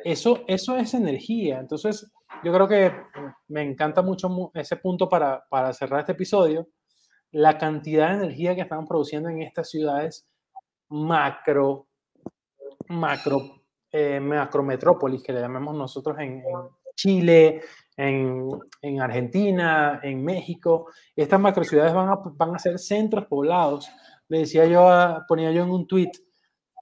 [0.03, 1.59] eso, eso es energía.
[1.59, 2.11] Entonces,
[2.43, 2.91] yo creo que
[3.47, 6.67] me encanta mucho ese punto para, para cerrar este episodio.
[7.31, 10.27] La cantidad de energía que están produciendo en estas ciudades
[10.89, 11.88] macro,
[12.89, 16.43] macro, eh, macrometrópolis, que le llamamos nosotros en,
[16.95, 17.61] Chile,
[17.97, 18.49] en,
[18.81, 20.88] en, Argentina, en México.
[21.15, 23.89] Estas macro ciudades van a, van a ser centros poblados.
[24.27, 26.12] Le decía yo, ponía yo en un tweet,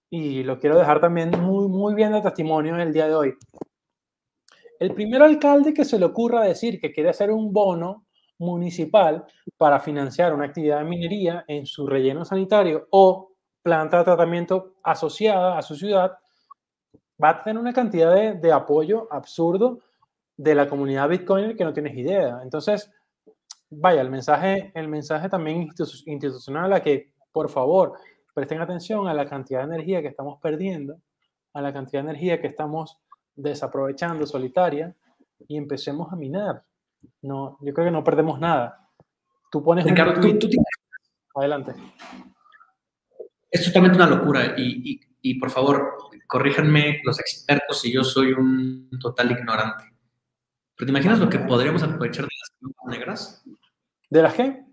[0.10, 3.34] y lo quiero dejar también muy, muy bien de testimonio en el día de hoy.
[4.80, 8.06] El primer alcalde que se le ocurra decir que quiere hacer un bono
[8.38, 9.26] municipal
[9.58, 15.58] para financiar una actividad de minería en su relleno sanitario o planta de tratamiento asociada
[15.58, 16.12] a su ciudad,
[17.24, 19.80] va a tener una cantidad de, de apoyo absurdo
[20.38, 22.40] de la comunidad Bitcoin que no tienes idea.
[22.44, 22.92] Entonces,
[23.70, 25.70] vaya, el mensaje, el mensaje también
[26.06, 27.94] institucional a que, por favor,
[28.34, 31.00] presten atención a la cantidad de energía que estamos perdiendo,
[31.54, 32.98] a la cantidad de energía que estamos
[33.36, 34.96] desaprovechando solitaria
[35.48, 36.64] y empecemos a minar.
[37.22, 38.90] No, yo creo que no perdemos nada.
[39.52, 40.48] Tú pones Ricardo, tú, tú
[41.36, 41.74] Adelante.
[43.50, 48.34] Es totalmente una locura y, y, y, por favor, corríjanme los expertos si yo soy
[48.34, 49.93] un total ignorante.
[50.76, 53.44] ¿Pero te imaginas lo que podríamos aprovechar de las aguas negras?
[54.10, 54.66] ¿De las qué?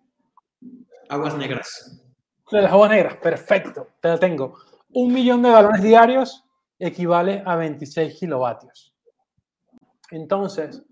[1.08, 2.02] Aguas negras.
[2.50, 4.58] De las aguas negras, perfecto, te la tengo.
[4.92, 6.44] Un millón de galones diarios
[6.78, 8.94] equivale a 26 kilovatios.
[10.10, 10.82] Entonces,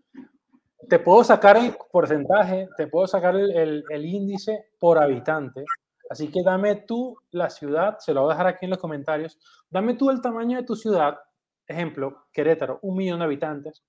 [0.89, 5.65] te puedo sacar el porcentaje, te puedo sacar el, el, índice por habitante.
[6.09, 9.39] Así que dame tú la ciudad, se lo voy a dejar aquí en los comentarios.
[9.69, 11.19] Dame tú el tamaño de tu ciudad.
[11.67, 13.83] Ejemplo, Querétaro, un millón de habitantes.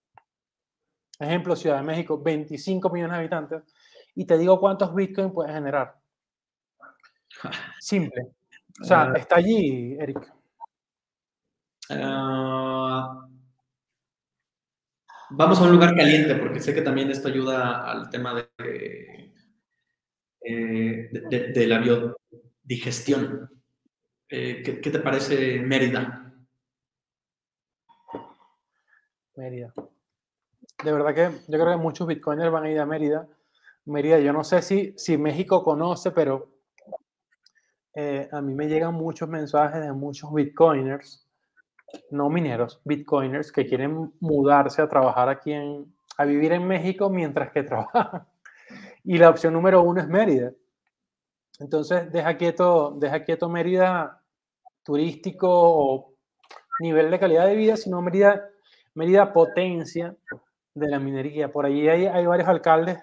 [1.19, 3.63] Ejemplo, Ciudad de México, 25 millones de habitantes.
[4.15, 5.95] Y te digo cuántos Bitcoin puedes generar.
[7.79, 8.31] Simple.
[8.81, 10.33] O sea, está allí, Eric.
[11.89, 13.27] Uh,
[15.31, 19.33] vamos a un lugar caliente, porque sé que también esto ayuda al tema de,
[20.41, 23.49] eh, de, de, la biodigestión.
[24.29, 26.31] Eh, ¿qué, ¿Qué te parece Mérida?
[29.35, 29.73] Mérida.
[30.83, 33.27] De verdad que yo creo que muchos bitcoiners van a ir a Mérida.
[33.85, 36.53] Mérida, yo no sé si, si México conoce, pero
[37.93, 41.27] eh, a mí me llegan muchos mensajes de muchos bitcoiners,
[42.11, 47.51] no mineros, bitcoiners, que quieren mudarse a trabajar aquí en, a vivir en México mientras
[47.51, 48.25] que trabajan.
[49.03, 50.53] Y la opción número uno es Mérida.
[51.59, 54.21] Entonces, deja quieto, deja quieto Mérida
[54.83, 56.13] turístico o
[56.79, 58.49] nivel de calidad de vida, sino Mérida,
[58.93, 60.15] Mérida potencia
[60.73, 61.51] de la minería.
[61.51, 62.99] Por ahí hay, hay varios alcaldes,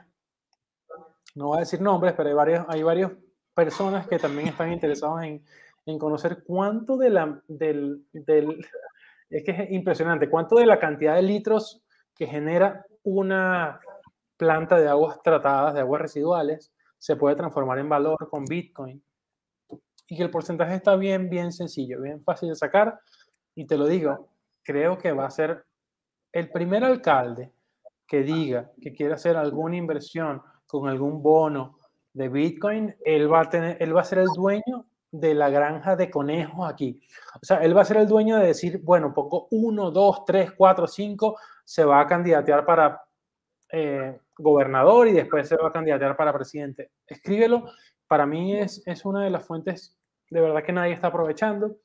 [1.35, 3.13] no voy a decir nombres, pero hay varios, hay varios
[3.55, 5.45] personas que también están interesados en,
[5.85, 8.67] en conocer cuánto de la, del, del,
[9.31, 11.83] es que es impresionante, cuánto de la cantidad de litros
[12.15, 13.81] que genera una
[14.37, 19.03] planta de aguas tratadas, de aguas residuales, se puede transformar en valor con Bitcoin.
[20.09, 23.01] Y que el porcentaje está bien, bien sencillo, bien fácil de sacar.
[23.55, 24.29] Y te lo digo,
[24.63, 25.65] creo que va a ser
[26.33, 27.53] el primer alcalde
[28.07, 31.79] que diga que quiere hacer alguna inversión con algún bono
[32.13, 35.97] de Bitcoin, él va a, tener, él va a ser el dueño de la granja
[35.97, 37.01] de conejos aquí.
[37.43, 40.53] O sea, él va a ser el dueño de decir, bueno, pongo uno, dos, tres,
[40.53, 43.03] cuatro, cinco, se va a candidatear para
[43.71, 46.91] eh, gobernador y después se va a candidatear para presidente.
[47.07, 47.71] Escríbelo.
[48.07, 49.97] Para mí es, es una de las fuentes
[50.31, 51.77] de verdad que nadie está aprovechando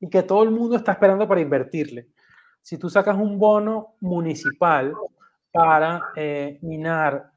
[0.00, 2.08] y que todo el mundo está esperando para invertirle.
[2.66, 4.92] Si tú sacas un bono municipal
[5.52, 7.30] para eh, minar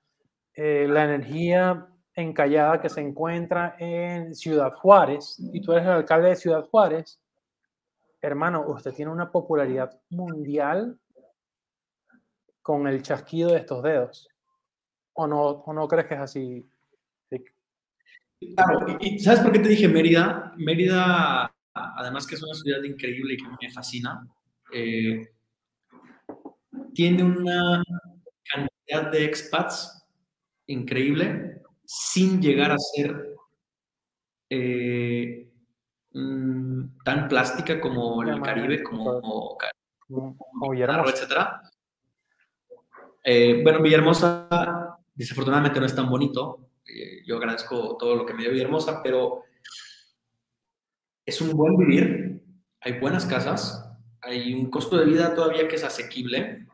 [0.55, 6.29] eh, la energía encallada que se encuentra en Ciudad Juárez y tú eres el alcalde
[6.29, 7.21] de Ciudad Juárez,
[8.19, 10.99] hermano, usted tiene una popularidad mundial
[12.63, 14.27] con el chasquido de estos dedos.
[15.13, 16.67] ¿O no, o no crees que es así?
[18.55, 20.55] Claro, y ¿sabes por qué te dije Mérida?
[20.57, 24.27] Mérida, además que es una ciudad increíble y que me fascina,
[24.73, 25.29] eh,
[26.93, 27.83] tiene una
[28.43, 30.05] cantidad de expats
[30.67, 33.35] increíble sin llegar a ser
[34.49, 35.49] eh,
[36.11, 39.57] mm, tan plástica como el Caribe, como,
[40.07, 41.61] como, Villahermosa, etcétera.
[43.23, 46.69] Eh, bueno, Villahermosa desafortunadamente no es tan bonito.
[46.85, 49.43] Eh, yo agradezco todo lo que me dio Villahermosa, pero
[51.25, 52.41] es un buen vivir.
[52.81, 53.88] Hay buenas casas,
[54.21, 56.67] hay un costo de vida todavía que es asequible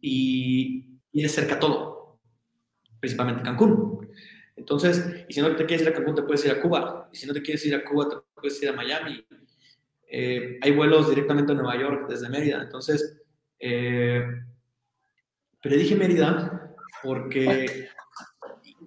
[0.00, 1.96] y tiene cerca todo
[3.00, 4.08] principalmente Cancún.
[4.56, 7.08] Entonces, y si no te quieres ir a Cancún, te puedes ir a Cuba.
[7.12, 9.24] Y si no te quieres ir a Cuba, te puedes ir a Miami.
[10.08, 12.62] eh, hay vuelos directamente a Nueva York desde Mérida.
[12.62, 13.20] Entonces,
[13.58, 14.24] eh,
[15.60, 17.88] pero dije Mérida porque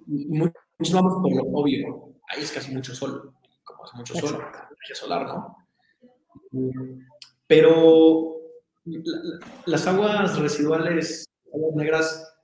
[0.07, 2.15] muchos vamos por lo obvio.
[2.29, 3.33] Ahí es casi mucho sol.
[3.63, 5.57] Como hace mucho sol, energía solar, ¿no?
[7.49, 8.41] Pero
[9.65, 12.37] las aguas residuales, aguas negras,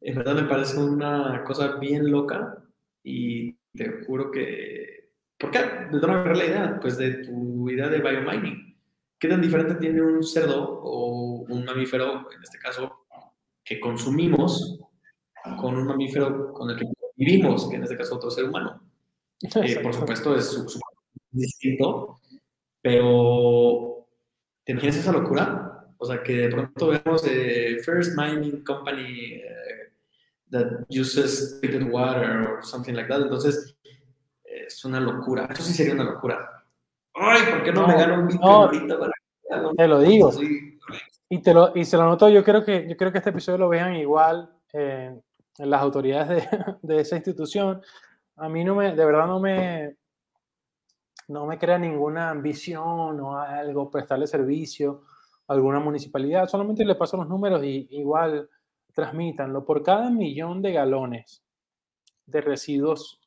[0.00, 2.64] en verdad me parece una cosa bien loca
[3.02, 5.10] y te juro que...
[5.38, 5.58] ¿Por qué?
[5.92, 6.78] ¿De dónde la idea?
[6.80, 8.74] Pues de tu idea de biomining.
[9.18, 13.04] ¿Qué tan diferente tiene un cerdo o un mamífero, en este caso,
[13.62, 14.80] que consumimos
[15.60, 18.80] con un mamífero con el que vivimos, que en este caso otro ser humano?
[19.42, 20.66] Eh, por supuesto es
[21.30, 22.20] distinto,
[22.84, 24.06] pero
[24.62, 25.86] ¿te imaginas esa locura?
[25.96, 29.90] O sea, que de pronto vemos eh, First Mining Company eh,
[30.50, 33.22] that uses treated water or something like that.
[33.22, 33.74] Entonces,
[34.44, 35.48] es una locura.
[35.50, 36.62] Eso sí sería una locura.
[37.14, 39.10] Ay, ¿por qué no, me gano un Bitcoin ahorita?
[39.78, 40.30] te lo digo.
[41.30, 43.56] Y, te lo, y se lo noto, yo creo que, yo creo que este episodio
[43.56, 45.18] lo vean igual eh,
[45.56, 47.80] en las autoridades de, de, esa institución.
[48.36, 49.96] A mí no me, de verdad no me,
[51.28, 55.02] no me crea ninguna ambición o algo, prestarle servicio
[55.48, 56.48] a alguna municipalidad.
[56.48, 58.48] Solamente le paso los números y igual
[58.92, 59.64] transmítanlo.
[59.64, 61.42] Por cada millón de galones
[62.26, 63.20] de residuos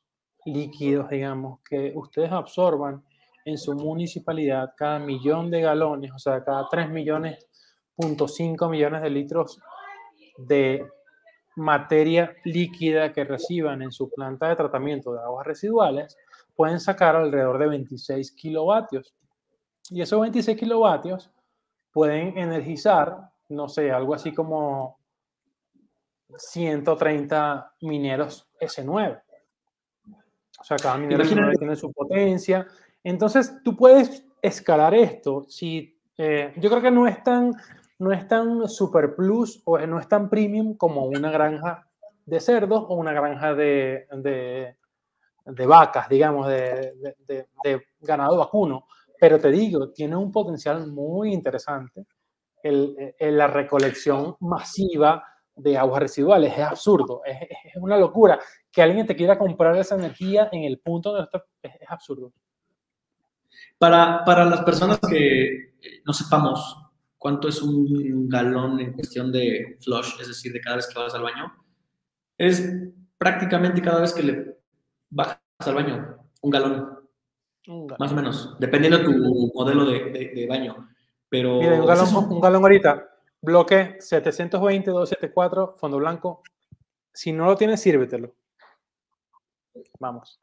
[0.44, 3.04] líquidos, digamos, que ustedes absorban
[3.44, 7.46] en su municipalidad, cada millón de galones, o sea, cada 3 millones,
[7.94, 9.60] punto 5 millones de litros
[10.36, 10.86] de
[11.56, 16.16] materia líquida que reciban en su planta de tratamiento de aguas residuales,
[16.58, 19.14] pueden sacar alrededor de 26 kilovatios.
[19.90, 21.30] Y esos 26 kilovatios
[21.92, 24.98] pueden energizar, no sé, algo así como
[26.36, 29.22] 130 mineros S9.
[30.58, 32.66] O sea, cada minero S9 tiene su potencia.
[33.04, 35.44] Entonces, tú puedes escalar esto.
[35.48, 37.54] Si, eh, yo creo que no es tan,
[38.00, 41.86] no es tan super plus o no es tan premium como una granja
[42.26, 44.76] de cerdos o una granja de, de
[45.66, 46.92] vacas, digamos, de,
[47.26, 48.86] de, ganado vacuno.
[49.20, 52.06] Pero te digo, tiene un potencial muy interesante
[52.62, 56.52] el, la recolección masiva de aguas residuales.
[56.52, 57.36] Es absurdo, es,
[57.76, 58.38] una locura.
[58.70, 62.32] Que alguien te quiera comprar esa energía en el punto donde está, es, es absurdo.
[63.78, 66.84] Para, para, las personas que no sepamos
[67.16, 71.14] cuánto es un galón en cuestión de flush, es decir, de cada vez que vas
[71.14, 71.52] al baño,
[72.36, 72.72] es
[73.18, 74.57] prácticamente cada vez que le
[75.10, 76.98] bajas al baño, un galón.
[77.98, 80.88] Más o menos, dependiendo de tu modelo de, de, baño.
[81.28, 83.08] Pero un galón, un galón ahorita,
[83.42, 86.42] bloque 720-274, fondo blanco.
[87.12, 88.34] Si no lo tienes, sírvetelo.
[89.98, 90.40] Vamos.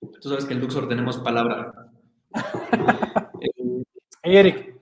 [0.00, 1.90] Tú sabes que en Luxor tenemos palabra.
[4.22, 4.80] hey, Eric,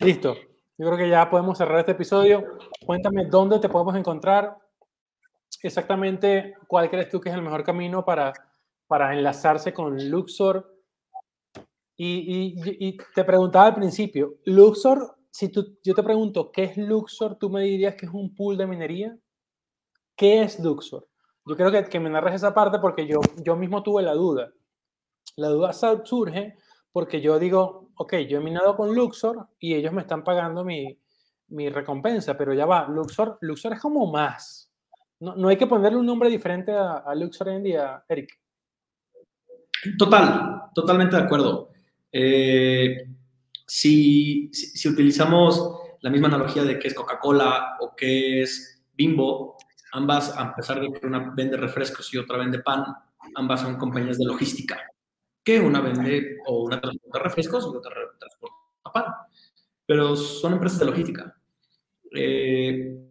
[0.00, 0.36] listo.
[0.78, 2.58] Yo creo que ya podemos cerrar este episodio.
[2.86, 4.56] Cuéntame dónde te podemos encontrar,
[5.62, 8.32] exactamente cuál crees tú que es el mejor camino para,
[8.86, 10.74] para enlazarse con Luxor.
[12.00, 17.36] Y, te preguntaba al principio, Luxor, si tú, yo te pregunto, ¿qué es Luxor?
[17.36, 19.18] ¿Tú me dirías que es un pool de minería?
[20.16, 21.08] ¿Qué es Luxor?
[21.44, 24.52] Yo creo que, que me narres esa parte porque yo, yo mismo tuve la duda.
[25.36, 26.54] La duda surge
[26.92, 30.98] porque yo digo, ok, yo he minado con Luxor y ellos me están pagando mi,
[31.48, 34.67] mi recompensa, pero ya va, Luxor, Luxor es como más.
[35.20, 38.38] No, no, hay que ponerle un nombre diferente a, a Luxor y a Eric.
[39.98, 41.70] Total, totalmente de acuerdo.
[42.10, 43.06] Eh,
[43.66, 49.56] si, si, utilizamos la misma analogía de que es Coca-Cola o que es Bimbo,
[49.92, 52.84] ambas, a pesar de que una vende refrescos y otra vende pan,
[53.34, 54.80] ambas son compañías de logística,
[55.42, 58.56] que una vende o una transporta refrescos y otra transporta
[58.92, 59.04] pan,
[59.84, 61.34] pero son empresas de logística.
[62.14, 63.07] Eh,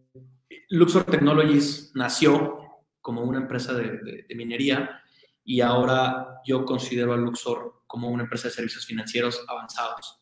[0.69, 2.59] Luxor Technologies nació
[3.01, 5.01] como una empresa de, minería
[5.43, 10.21] y ahora yo considero a Luxor como una empresa de servicios financieros avanzados.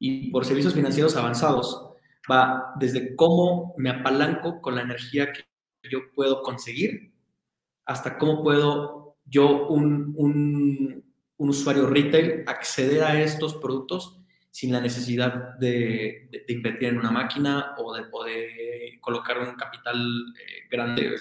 [0.00, 1.92] Y por servicios financieros avanzados
[2.30, 5.44] va desde cómo me apalanco con la energía que
[5.88, 7.12] yo puedo conseguir
[7.86, 11.04] hasta cómo puedo yo, un, un,
[11.36, 14.20] usuario retail, acceder a estos productos
[14.50, 19.54] sin la necesidad de, de, invertir en una máquina o de, o de colocar un
[19.54, 21.14] capital eh, grande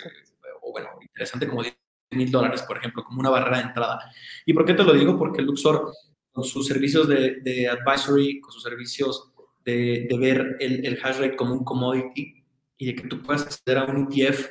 [0.62, 1.76] o, bueno, interesante como 10
[2.12, 4.12] mil dólares, por ejemplo, como una barrera de entrada.
[4.46, 5.18] ¿Y por qué te lo digo?
[5.18, 5.92] Porque Luxor,
[6.32, 9.32] con sus servicios de, de advisory, con sus servicios
[9.66, 12.44] de, de ver el, el, hash rate como un commodity
[12.78, 14.48] y de que tú puedas acceder a un ETF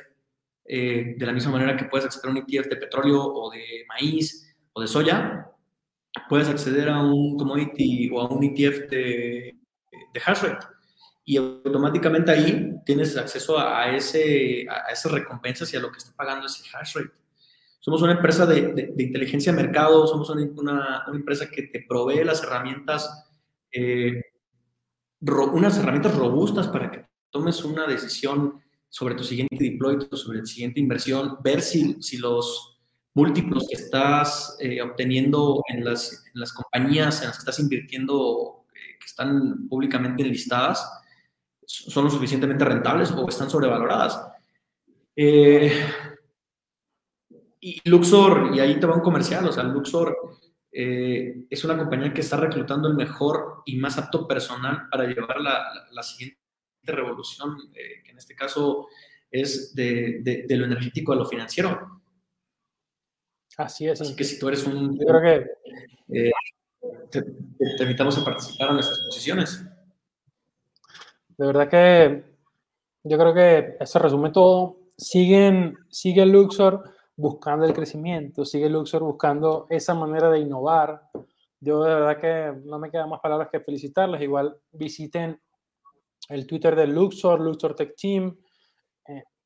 [0.65, 3.85] eh, de la misma manera que puedes acceder a un ETF de petróleo o de
[3.87, 5.49] maíz o de soya,
[6.29, 9.57] puedes acceder a un commodity o a un ETF de,
[10.13, 10.65] de hash rate
[11.29, 16.15] y automáticamente ahí tienes acceso a, ese, a esas recompensas y a lo que está
[16.15, 17.11] pagando ese hash rate.
[17.81, 22.23] Somos una empresa de, de, inteligencia de mercado, somos una, una, empresa que te provee
[22.23, 23.29] las herramientas,
[23.73, 24.21] eh,
[25.19, 30.79] unas herramientas robustas para que tomes una decisión sobre tu siguiente deploy, sobre tu siguiente
[30.79, 32.76] inversión, ver si, si los
[33.17, 38.65] múltiplos que estás eh, obteniendo en las, en las, compañías en las que estás invirtiendo,
[38.75, 40.87] eh, que están públicamente enlistadas,
[41.65, 44.21] son lo suficientemente rentables o están sobrevaloradas.
[45.15, 45.71] Eh,
[47.59, 50.15] y Luxor, y ahí te va un comercial, o sea, Luxor
[50.71, 55.41] eh, es una compañía que está reclutando el mejor y más apto personal para llevar
[55.41, 56.37] la, la, siguiente
[56.83, 58.87] revolución, eh, que en este caso
[59.31, 61.96] es de, de, lo energético a lo financiero.
[63.57, 63.99] Así es.
[63.99, 64.97] Así que si tú eres un...
[64.97, 66.31] Yo creo que...
[67.09, 69.65] te, te invitamos a participar en nuestras posiciones.
[71.37, 72.23] De verdad que
[73.03, 74.77] yo creo que eso resume todo.
[74.97, 76.83] Siguen, sigue Luxor
[77.15, 81.09] buscando el crecimiento, sigue Luxor buscando esa manera de innovar.
[81.59, 84.21] Yo de verdad que no me quedan más palabras que felicitarles.
[84.21, 85.39] Igual visiten
[86.29, 88.37] el Twitter de Luxor, Luxor Tech Team.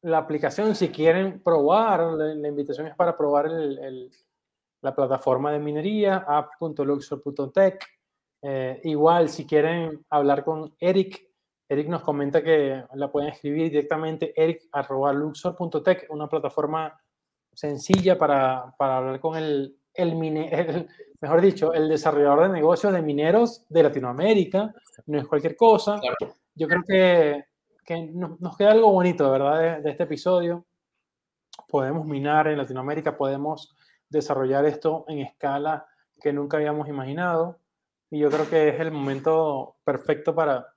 [0.04, 4.10] La aplicación, si quieren probar, la, invitación es para probar el,
[4.82, 7.86] la plataforma de minería, app.luxor.tech.
[8.44, 11.32] Eh, igual, si quieren hablar con Eric,
[11.70, 17.00] Eric nos comenta que la pueden escribir directamente eric.luxor.tech, una plataforma
[17.54, 20.16] sencilla para, para hablar con el, el,
[21.22, 24.74] mejor dicho, el desarrollador de negocios de mineros de Latinoamérica.
[25.06, 26.00] No es cualquier cosa.
[26.56, 27.46] Yo creo que,
[27.86, 29.82] que nos, queda algo bonito, ¿verdad?
[29.82, 30.66] De, este episodio.
[31.68, 33.76] Podemos minar en Latinoamérica, podemos
[34.10, 35.86] desarrollar esto en escala
[36.20, 37.60] que nunca habíamos imaginado.
[38.10, 40.68] Y yo creo que es el momento perfecto para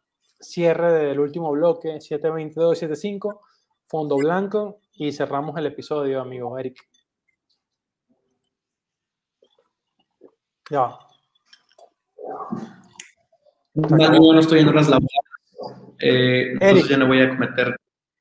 [0.41, 3.41] cierre del último bloque, 722-75,
[3.87, 6.89] fondo blanco, y cerramos el episodio, amigo Eric.
[10.71, 10.97] Ya.
[13.75, 15.24] No, no estoy en horas laborales.
[15.99, 17.77] Eh, entonces ya no voy a cometer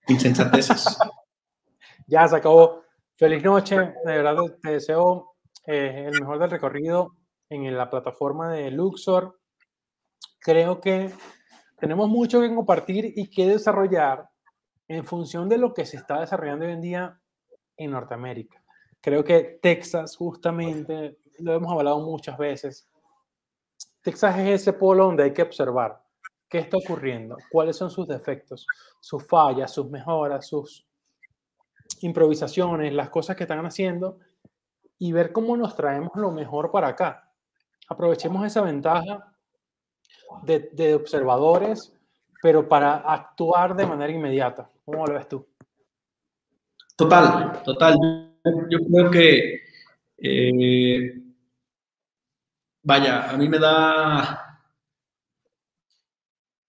[0.08, 0.98] insensateces.
[2.08, 2.84] ya se acabó.
[3.16, 3.76] Feliz noche.
[3.78, 7.16] De verdad te deseo eh, el mejor del recorrido
[7.50, 9.40] en la plataforma de Luxor.
[10.40, 11.12] Creo que
[11.78, 14.30] tenemos mucho que compartir y que desarrollar
[14.88, 17.20] en función de lo que se está desarrollando hoy en día
[17.78, 18.64] en Norteamérica.
[19.02, 22.90] Creo que Texas, justamente, lo hemos hablado muchas veces,
[24.02, 26.04] Texas es ese polo donde hay que observar
[26.54, 28.68] qué está ocurriendo, cuáles son sus defectos,
[29.00, 30.86] sus fallas, sus mejoras, sus
[32.02, 34.20] improvisaciones, las cosas que están haciendo
[35.00, 37.28] y ver cómo nos traemos lo mejor para acá.
[37.90, 39.36] Aprovechemos esa ventaja
[40.44, 41.92] de, observadores,
[42.40, 44.70] pero para actuar de manera inmediata.
[44.86, 45.48] ¿Cómo lo ves tú?
[46.96, 47.96] Total, total.
[48.70, 49.64] Yo creo que,
[50.20, 51.20] eh,
[52.84, 54.53] vaya, a mí me da,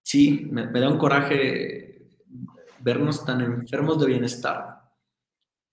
[0.05, 2.05] sí, me, da un coraje
[2.79, 4.83] vernos tan enfermos de bienestar,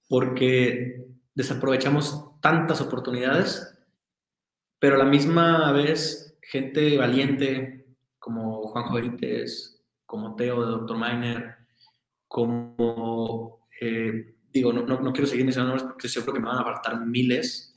[0.08, 1.04] porque
[1.34, 3.78] desaprovechamos tantas oportunidades,
[4.78, 7.86] pero a la misma vez gente valiente,
[8.18, 10.96] como Juan Benítez, como Teo de Dr.
[10.96, 11.56] Miner,
[12.26, 16.64] como, eh, digo, no, no, quiero seguir mencionando nombres porque seguro que me van a
[16.64, 17.76] faltar miles,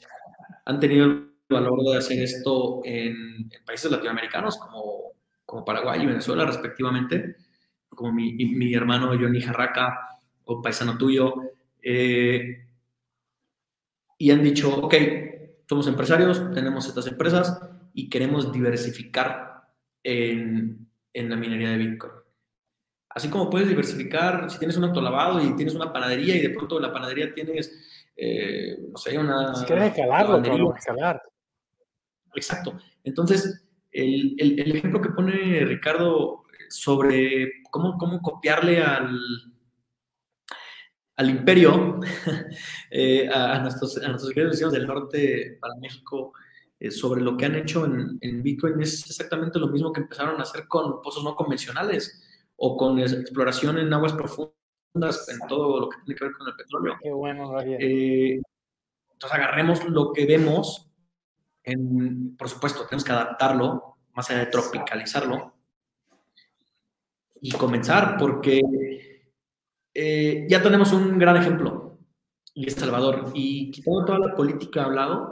[0.64, 5.14] han tenido el valor de hacer esto en, países latinoamericanos como,
[5.45, 7.35] como Paraguay y Venezuela respectivamente,
[7.89, 11.35] como mi, mi hermano Johnny Jarraca o paisano tuyo,
[11.81, 12.67] eh,
[14.17, 14.95] y han dicho, ok,
[15.67, 17.59] somos empresarios, tenemos estas empresas
[17.93, 19.63] y queremos diversificar
[20.03, 22.13] en, en la minería de Bitcoin.
[23.09, 26.79] Así como puedes diversificar, si tienes un autolavado y tienes una panadería y de pronto
[26.79, 29.55] la panadería tienes, eh, no sé, una...
[29.55, 31.23] Si quieres escalarlo, escalar.
[32.35, 32.77] Exacto.
[33.03, 33.64] Entonces,
[33.95, 39.19] el, el, el, ejemplo que pone Ricardo sobre cómo, cómo copiarle al,
[41.15, 41.99] al imperio,
[42.91, 46.33] eh, a, nuestros, a nuestros queridos vecinos del norte para México,
[46.79, 50.43] eh, sobre lo que han hecho en, Bitcoin es exactamente lo mismo que empezaron a
[50.43, 52.21] hacer con pozos no convencionales
[52.57, 56.55] o con exploración en aguas profundas, en todo lo que tiene que ver con el
[56.55, 56.97] petróleo.
[57.01, 58.41] Qué bueno, eh,
[59.11, 60.89] entonces agarremos lo que vemos,
[61.66, 65.53] en, por supuesto, tenemos que adaptarlo, más allá de tropicalizarlo,
[67.41, 68.61] y comenzar, porque
[69.93, 71.99] eh, ya tenemos un gran ejemplo,
[72.53, 73.32] y es Salvador.
[73.34, 75.32] Y quitando toda la política hablado,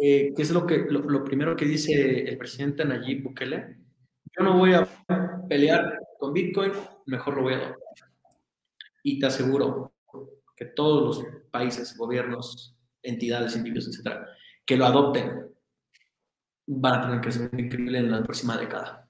[0.00, 3.76] eh, ¿qué es lo, que, lo, primero que dice el presidente Nayib Bukele?
[4.38, 4.86] Yo no voy a
[5.48, 6.72] pelear con Bitcoin,
[7.06, 8.08] mejor lo voy a adoptar.
[9.02, 9.92] Y te aseguro
[10.56, 14.26] que todos los países, gobiernos, entidades, individuos, etcétera,
[14.64, 15.50] que lo adopten,
[16.66, 19.08] van a tener que ser increíble en la próxima década.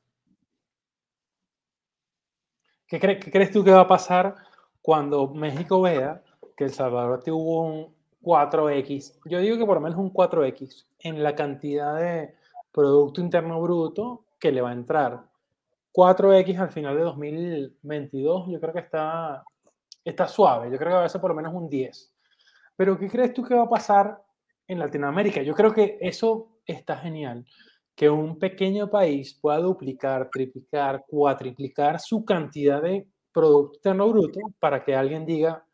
[2.87, 4.35] ¿Qué, ¿Qué, crees tú que va a pasar
[4.83, 6.23] cuando México vea
[6.57, 9.21] que El Salvador tuvo un 4X?
[9.27, 12.35] Yo digo que por lo menos un 4X en la cantidad de
[12.73, 15.23] Producto Interno Bruto que le va a entrar.
[15.93, 19.45] 4X al final de 2022, yo creo que está,
[20.05, 20.71] está suave.
[20.71, 22.13] Yo creo que va a ser por lo menos un 10.
[22.77, 24.23] Pero ¿qué crees tú que va a pasar
[24.71, 25.43] en Latinoamérica?
[25.43, 27.45] Yo creo que eso está genial.
[27.95, 34.83] Que un pequeño país pueda duplicar, triplicar, cuatriplicar su cantidad de Producto Interno Bruto para
[34.85, 35.65] que alguien diga,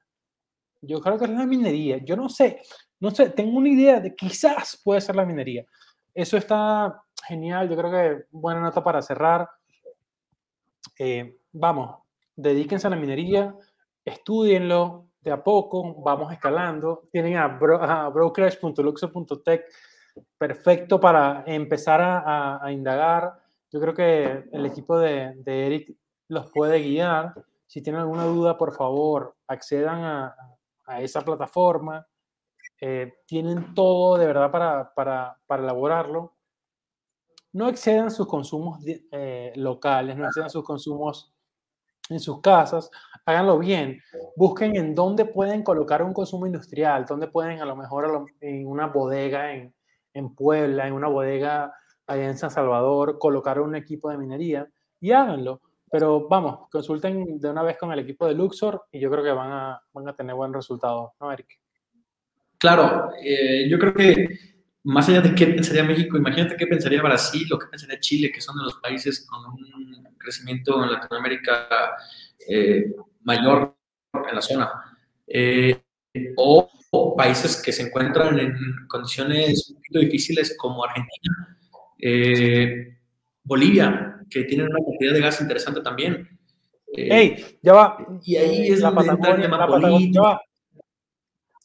[0.81, 1.99] yo creo que es la minería.
[1.99, 2.63] Yo no sé,
[2.99, 5.65] no sé, tengo una idea de quizás puede ser la minería.
[6.15, 7.69] Eso está genial.
[7.69, 9.49] Yo creo que buena nota para cerrar.
[10.99, 11.99] Eh, vamos,
[12.35, 13.55] dedíquense a la minería,
[14.05, 17.09] estudienlo a poco, vamos escalando.
[17.11, 17.79] Tienen a, bro,
[18.13, 19.65] brokerage.luxo.tech
[20.39, 23.39] perfecto para empezar a, indagar.
[23.71, 25.97] Yo creo que el equipo de, Eric
[26.29, 27.35] los puede guiar.
[27.67, 30.37] Si tienen alguna duda, por favor, accedan a,
[30.87, 32.07] a esa plataforma.
[32.81, 36.35] Eh, tienen todo de verdad para, para, para elaborarlo.
[37.53, 41.35] No excedan sus consumos eh, locales, no excedan sus consumos
[42.09, 42.91] en sus casas,
[43.25, 44.01] háganlo bien.
[44.37, 48.87] Busquen en dónde pueden colocar un consumo industrial, dónde pueden a lo mejor en una
[48.87, 49.75] bodega en,
[50.15, 51.73] en Puebla, en una bodega
[52.07, 54.67] allá en San Salvador, colocar un equipo de minería
[55.01, 55.61] y háganlo.
[55.91, 59.31] Pero vamos, consulten de una vez con el equipo de Luxor y yo creo que
[59.31, 61.61] van a, van a tener buen resultado, ¿no, Eric?
[62.59, 64.29] Claro, eh, yo creo que
[64.85, 68.41] más allá de qué pensaría México, imagínate qué pensaría Brasil o qué pensaría Chile, que
[68.41, 71.69] son de los países con un crecimiento en Latinoamérica
[72.49, 73.75] eh, mayor
[74.13, 74.71] en la zona.
[75.27, 75.81] Eh,
[76.37, 76.69] o,
[77.17, 78.57] países que se encuentran en
[78.89, 81.59] condiciones un poquito difíciles como Argentina,
[83.43, 86.29] Bolivia, que tienen una cantidad de gas interesante también.
[86.87, 87.59] ¡Ey!
[87.63, 87.99] Ya va.
[88.23, 90.41] Y ahí es la Patagonia, la Patagonia,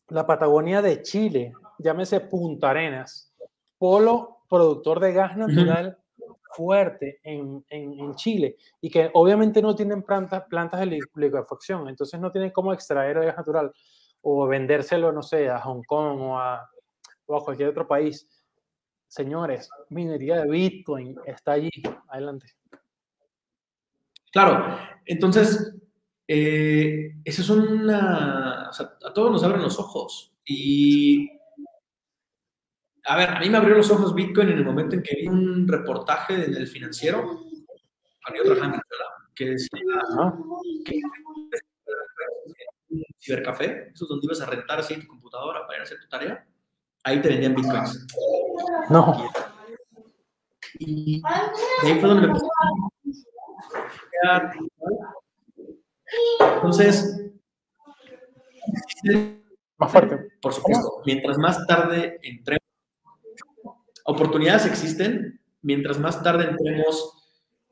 [0.09, 3.33] la Patagonia de Chile, llámese Punta Arenas,
[3.77, 5.97] polo productor de gas natural
[6.53, 12.31] fuerte en, en, Chile y que obviamente no tienen plantas, plantas de liquefacción, entonces no
[12.31, 13.71] tienen cómo extraer el gas natural
[14.21, 16.69] o vendérselo, no sé, a Hong Kong o a,
[17.25, 18.27] o a cualquier otro país.
[19.07, 21.69] Señores, minería de Bitcoin está allí.
[22.07, 22.47] Adelante.
[24.31, 25.75] Claro, entonces,
[26.27, 28.69] eh, eso es una...
[28.69, 30.33] O sea, a todos nos abren los ojos.
[30.45, 31.40] Y...
[33.05, 35.27] A ver, a mí me abrió los ojos Bitcoin en el momento en que vi
[35.27, 37.45] un reportaje en el financiero,
[39.35, 39.69] que decía
[40.85, 40.99] que
[42.89, 45.99] un cibercafé, eso es donde ibas a rentar así tu computadora para ir a hacer
[45.99, 46.45] tu tarea,
[47.03, 48.07] ahí te vendían bitcoins.
[48.89, 49.31] No.
[50.79, 51.21] Y,
[51.83, 52.39] ahí fue donde me
[56.55, 57.21] Entonces,
[59.77, 60.31] más fuerte.
[60.41, 62.60] Por supuesto, mientras más tarde entremos,
[64.05, 67.13] oportunidades existen, mientras más tarde entremos,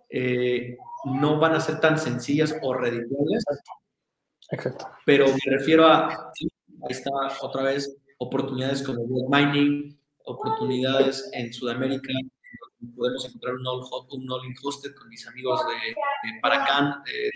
[0.10, 3.44] eh, no van a ser tan sencillas o redituables.
[4.52, 4.88] Exacto.
[5.06, 7.12] Pero me refiero a, ahí está
[7.42, 12.14] otra vez, oportunidades como mining, oportunidades en Sudamérica,
[12.96, 17.30] podemos encontrar un all, un all hosted con mis amigos de, de Paracán, eh,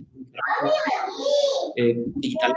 [1.76, 2.54] eh, digital.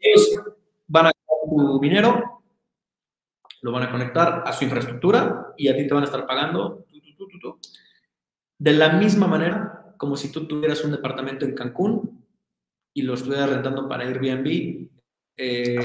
[0.00, 0.40] Ellos
[0.88, 2.33] van a tu minero,
[3.64, 6.84] lo van a conectar a su infraestructura y a ti te van a estar pagando
[8.58, 12.26] de la misma manera como si tú tuvieras un departamento en Cancún
[12.92, 14.90] y lo estuvieras rentando para Airbnb.
[15.38, 15.78] Eh,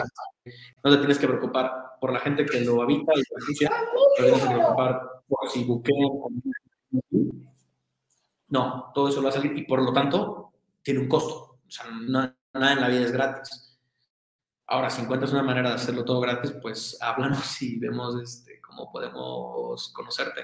[0.83, 3.23] no te tienes que preocupar por la gente que lo habita lo.
[8.49, 10.51] No, todo eso a salir y por lo tanto
[10.83, 11.59] tiene un costo.
[12.09, 13.68] Nada en la vida es gratis.
[14.71, 18.91] Ahora, si encuentras una manera de hacerlo todo gratis, pues háblanos y vemos este, cómo
[18.91, 20.41] podemos conocerte.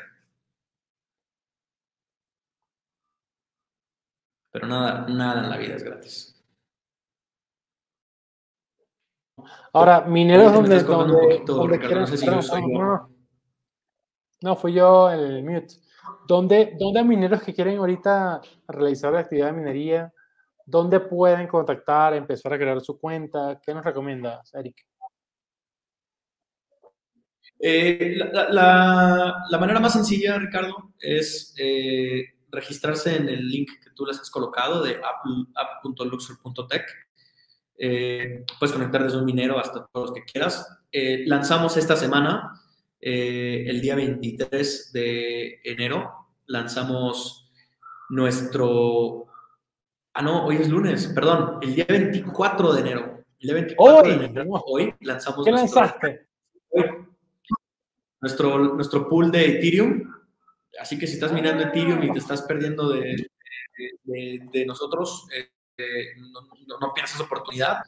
[4.51, 6.31] Pero nada, nada en la vida es gratis.
[9.73, 12.63] Ahora, mineros donde, no, sé si yo soy
[14.41, 15.75] no, fui yo el mute.
[16.27, 20.13] ¿Dónde, ¿Dónde hay mineros que quieren ahorita realizar la actividad de minería?
[20.65, 23.59] ¿Dónde pueden contactar, empezar a crear su cuenta?
[23.63, 24.85] ¿Qué nos recomiendas, Eric?
[27.59, 34.19] Eh, la, manera más sencilla, Ricardo, es eh, registrarse en el link que tú les
[34.19, 34.99] has colocado de
[35.55, 36.85] app.luxor.tech.
[37.77, 40.67] Eh, puedes conectar desde un minero hasta todos los que quieras.
[41.25, 42.61] lanzamos esta semana,
[42.99, 46.11] el día 23 de enero,
[46.47, 47.51] lanzamos
[48.09, 49.27] nuestro...
[50.17, 53.25] Ah, no, hoy es lunes, perdón, el día 24 de enero.
[53.37, 55.45] El día 24 hoy, de enero, hoy lanzamos...
[55.45, 56.27] ¿Qué lanzaste?
[58.21, 60.09] nuestro, nuestro pool de Ethereum.
[60.79, 63.27] Así que si estás mirando Ethereum y te estás perdiendo de,
[64.05, 65.49] de, nosotros, eh,
[65.79, 67.79] eh, no, no, pierdas esa oportunidad,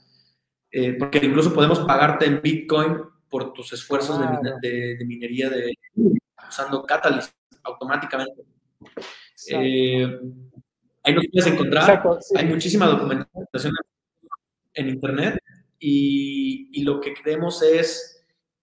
[0.70, 4.20] eh, porque incluso podemos pagarte en Bitcoin por tus esfuerzos
[4.62, 5.74] de, minería de,
[6.50, 8.44] usando Catalyst automáticamente.
[11.08, 12.04] Ahí nos puedes encontrar.
[12.36, 13.74] Hay muchísima documentación
[14.74, 15.40] en Internet
[15.80, 18.18] y, y lo que queremos es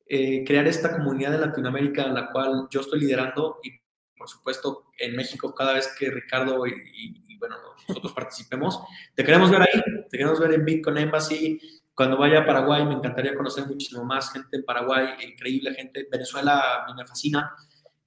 [0.06, 3.70] eh, crear esta comunidad en Latinoamérica en la cual yo estoy liderando y
[4.16, 7.56] por supuesto en México cada vez que Ricardo y, bueno,
[7.88, 8.80] nosotros participemos,
[9.14, 11.58] te queremos ver ahí, te queremos ver en Bitcoin Embassy.
[11.94, 16.06] Cuando vaya a Paraguay me encantaría conocer muchísimo más gente en Paraguay, increíble gente.
[16.10, 17.54] Venezuela a mí me fascina.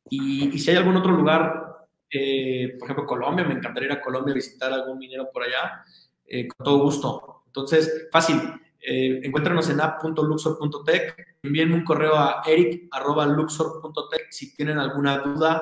[0.10, 1.76] Y, si hay algún otro lugar,
[2.12, 5.84] eh, por ejemplo Colombia, me encantaría ir a Colombia a visitar algún minero por allá,
[6.26, 7.43] eh, con todo gusto.
[7.47, 8.39] Entonces, fácil,
[8.80, 11.38] eh, encuéntranos en app.luxor.tech.
[11.43, 15.62] Envíenme un correo a eric.luxor.tech si tienen alguna duda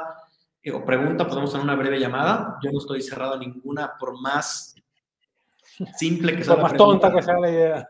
[0.62, 1.28] eh, o pregunta.
[1.28, 2.60] Podemos hacer una breve llamada.
[2.62, 4.76] Yo no estoy cerrado a ninguna, por más
[5.98, 6.56] simple que sea.
[6.56, 7.90] Por más tonta que sea la idea.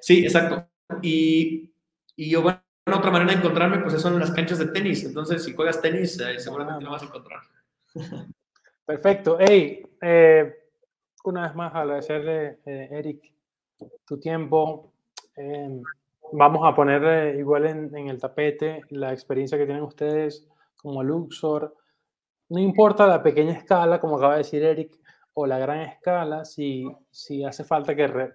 [0.00, 0.66] Sí, exacto.
[1.02, 1.74] Y,
[2.14, 2.62] y yo, bueno,
[2.94, 5.04] otra manera de encontrarme, pues son las canchas de tenis.
[5.04, 7.40] Entonces, si juegas tenis, eh, seguramente lo vas a encontrar.
[8.86, 9.38] Perfecto.
[9.40, 9.82] Hey,
[11.24, 13.32] una vez más agradecerle, Eric,
[14.06, 14.92] tu tiempo.
[15.36, 15.82] Em,
[16.32, 21.74] vamos a poner igual en, el tapete la experiencia que tienen ustedes como Luxor.
[22.48, 24.98] No importa la pequeña escala, como acaba de decir Eric,
[25.34, 28.32] o la gran escala, si, si hace falta que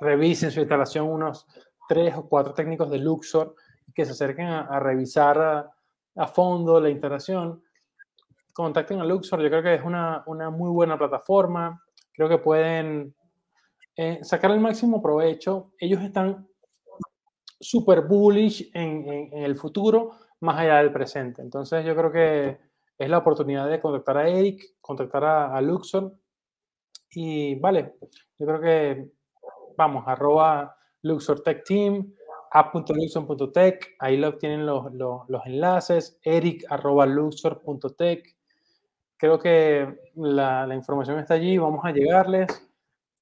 [0.00, 1.46] revisen su instalación unos
[1.88, 3.54] tres o cuatro técnicos de Luxor
[3.94, 5.70] que se acerquen a, revisar
[6.16, 7.62] a, fondo la instalación,
[8.52, 9.40] contacten a Luxor.
[9.40, 11.82] Yo creo que es una, una muy buena plataforma.
[12.12, 13.14] Creo que pueden
[13.96, 15.72] eh, sacar el máximo provecho.
[15.78, 16.48] Ellos están
[17.60, 21.42] súper bullish en, el futuro, más allá del presente.
[21.42, 22.58] Entonces yo creo que
[22.98, 26.14] es la oportunidad de contactar a Eric, contactar a, Luxor.
[27.10, 27.94] Y vale,
[28.38, 29.10] yo creo que
[29.76, 32.14] vamos, arroba Luxor Tech Team,
[32.52, 38.36] app.luxor.tech, ahí lo tienen los, los, enlaces, eric arroba luxor.tech.
[39.16, 42.68] Creo que la, la información está allí, vamos a llegarles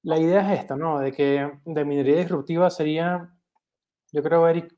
[0.03, 0.99] la idea es esta, ¿no?
[0.99, 3.29] De que de minería disruptiva sería,
[4.11, 4.75] yo creo, Eric,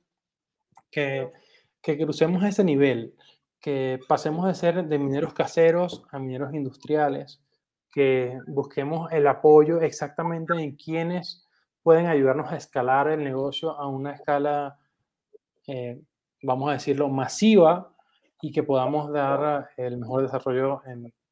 [0.91, 1.31] que,
[1.81, 3.15] que crucemos ese nivel,
[3.59, 7.41] que pasemos de ser de mineros caseros a mineros industriales,
[7.91, 11.47] que busquemos el apoyo exactamente en quienes
[11.83, 14.79] pueden ayudarnos a escalar el negocio a una escala,
[15.67, 16.01] eh,
[16.41, 17.93] vamos a decirlo, masiva
[18.41, 20.81] y que podamos dar el mejor desarrollo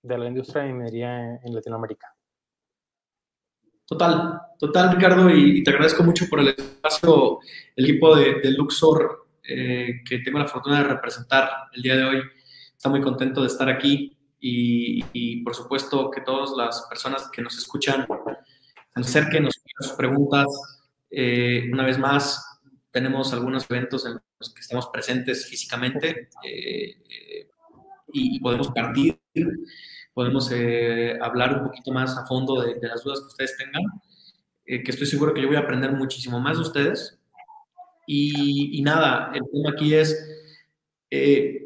[0.01, 2.13] de la industria de minería en Latinoamérica.
[3.85, 7.39] Total, total, Ricardo, y, te agradezco mucho por el espacio,
[7.75, 12.21] el equipo de, Luxor eh, que tengo la fortuna de representar el día de hoy.
[12.73, 17.57] Está muy contento de estar aquí y, por supuesto que todas las personas que nos
[17.57, 18.07] escuchan
[18.95, 20.47] se acerquen, nos sus preguntas.
[21.09, 22.59] Eh, una vez más,
[22.91, 27.47] tenemos algunos eventos en los que estamos presentes físicamente eh,
[28.13, 29.19] y podemos partir
[30.13, 33.83] podemos eh, hablar un poquito más a fondo de, las dudas que ustedes tengan,
[34.65, 37.17] eh, que estoy seguro que yo voy a aprender muchísimo más de ustedes.
[38.07, 40.17] Y, nada, el tema aquí es,
[41.09, 41.65] eh,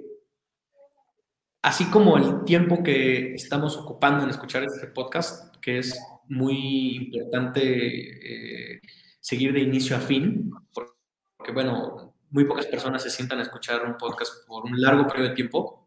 [1.63, 8.81] así como el tiempo que estamos ocupando en escuchar este podcast, que es muy importante
[9.19, 13.97] seguir de inicio a fin, porque bueno, muy pocas personas se sientan a escuchar un
[13.97, 15.85] podcast por un largo periodo de tiempo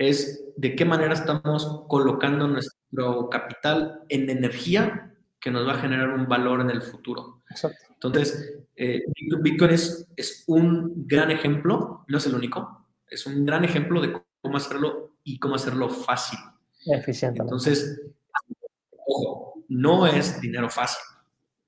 [0.00, 6.08] es de qué manera estamos colocando nuestro capital en energía que nos va a generar
[6.08, 7.42] un valor en el futuro.
[7.50, 7.84] Exacto.
[7.92, 9.02] Entonces, eh,
[9.42, 14.22] Bitcoin es, es, un gran ejemplo, no es el único, es un gran ejemplo de
[14.40, 16.38] cómo hacerlo y cómo hacerlo fácil.
[16.86, 17.42] Eficiente.
[17.42, 18.00] Entonces,
[19.10, 21.02] ojo, no es dinero fácil,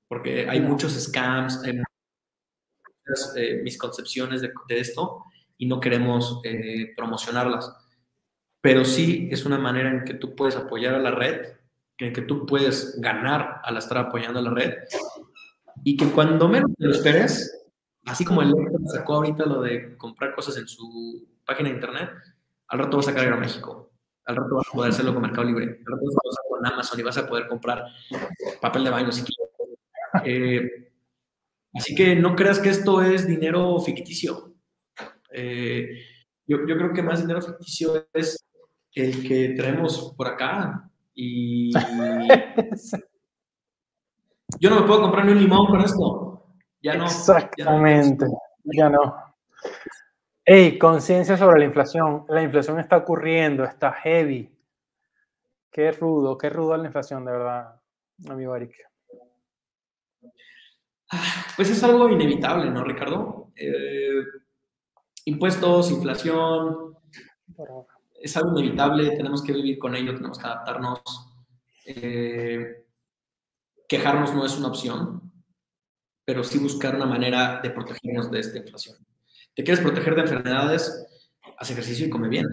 [0.07, 5.23] porque hay muchos scams, hay muchas eh, misconcepciones de, de, esto
[5.57, 7.71] y no queremos eh, promocionarlas
[8.63, 11.47] pero sí es una manera en que tú puedes apoyar a la red,
[11.97, 14.75] en que tú puedes ganar al estar apoyando a la red
[15.83, 17.67] y que cuando menos te lo esperes,
[18.05, 18.53] así como el
[18.85, 22.09] sacó ahorita lo de comprar cosas en su página de internet,
[22.69, 23.91] al rato va a sacar México.
[24.25, 25.63] Al rato vas a poder hacerlo con Mercado Libre.
[25.65, 27.85] Al rato vas a hacerlo con Amazon y vas a poder comprar
[28.61, 29.53] papel de baño si quieres.
[30.23, 30.91] Eh,
[31.73, 34.53] así que no creas que esto es dinero ficticio.
[35.31, 35.97] Eh,
[36.45, 38.45] yo, yo, creo que más dinero ficticio es
[38.93, 40.89] el que traemos por acá.
[41.15, 41.71] Y
[44.59, 46.45] yo no me puedo comprar ni un limón con esto.
[46.81, 47.05] Ya no.
[47.05, 48.25] Exactamente.
[48.63, 49.15] Ya no.
[50.45, 52.25] Hey, conciencia sobre la inflación.
[52.27, 54.53] La inflación está ocurriendo, está heavy.
[55.71, 57.81] Qué rudo, qué rudo la inflación, de verdad,
[58.27, 58.75] amigo Eric.
[61.11, 63.53] Ah, pues es algo inevitable, ¿no, Ricardo?
[63.55, 64.21] Eh,
[65.25, 66.97] impuestos, inflación,
[68.21, 71.01] es algo inevitable, tenemos que vivir con ello, tenemos que adaptarnos.
[71.85, 72.85] Eh,
[73.87, 75.31] quejarnos no es una opción,
[76.25, 78.97] pero sí buscar una manera de protegernos de esta inflación.
[79.55, 81.05] ¿Te quieres proteger de enfermedades?
[81.57, 82.45] Haz ejercicio y come bien.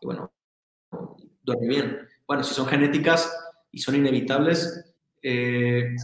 [0.00, 0.30] Y bueno,
[1.42, 2.08] duerme bien.
[2.26, 3.34] Bueno, si son genéticas
[3.70, 5.94] y son inevitables, eh,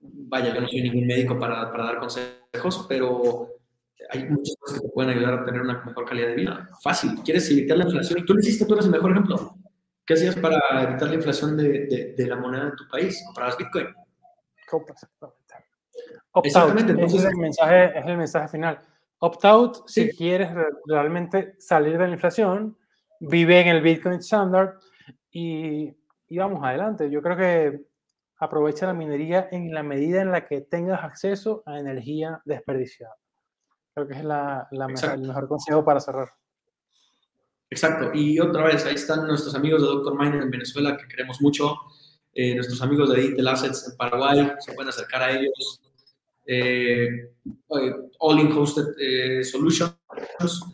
[0.00, 3.48] vaya, yo no soy ningún médico para, para, dar consejos, pero
[4.10, 6.70] hay muchas cosas que te pueden ayudar a tener una mejor calidad de vida.
[6.80, 7.20] Fácil.
[7.24, 8.20] ¿Quieres evitar la inflación?
[8.20, 9.56] Y tú lo hiciste, tú eres el mejor ejemplo.
[10.06, 13.20] ¿Qué hacías para evitar la inflación de, de, de la moneda de tu país?
[13.26, 13.88] Comprabas Bitcoin.
[16.44, 16.92] Exactamente.
[16.92, 18.80] Entonces, es el mensaje, es el mensaje final
[19.24, 20.50] Opt-out si quieres
[20.86, 22.76] realmente salir de la inflación,
[23.20, 24.74] vive en el Bitcoin Standard
[25.30, 25.90] y,
[26.28, 27.10] y, vamos adelante.
[27.10, 27.86] Yo creo que
[28.36, 33.14] aprovecha la minería en la medida en la que tengas acceso a energía desperdiciada.
[33.94, 36.28] Creo que es la, la mejor, el mejor consejo para cerrar.
[37.70, 38.10] Exacto.
[38.12, 40.18] Y otra vez, ahí están nuestros amigos de Dr.
[40.18, 41.76] Miner en Venezuela, que queremos mucho.
[42.34, 45.80] Eh, nuestros amigos de Digital Assets en Paraguay, se pueden acercar a ellos
[46.46, 47.08] eh,
[48.18, 49.96] all-in hosted eh, solutions.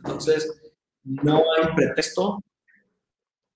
[0.04, 0.72] Entonces,
[1.04, 2.42] no hay pretexto.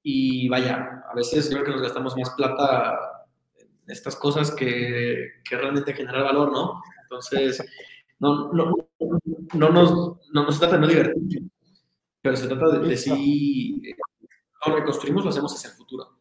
[0.02, 2.98] Y vaya, a veces creo que nos gastamos más plata
[3.58, 6.82] en estas cosas que, que realmente generar valor, ¿no?
[7.02, 7.64] Entonces,
[8.18, 8.88] no, no,
[9.54, 11.42] no, nos, no, se trata de no divertir,
[12.20, 13.82] pero se trata de, si
[14.66, 16.18] lo que construimos lo hacemos hacia el futuro.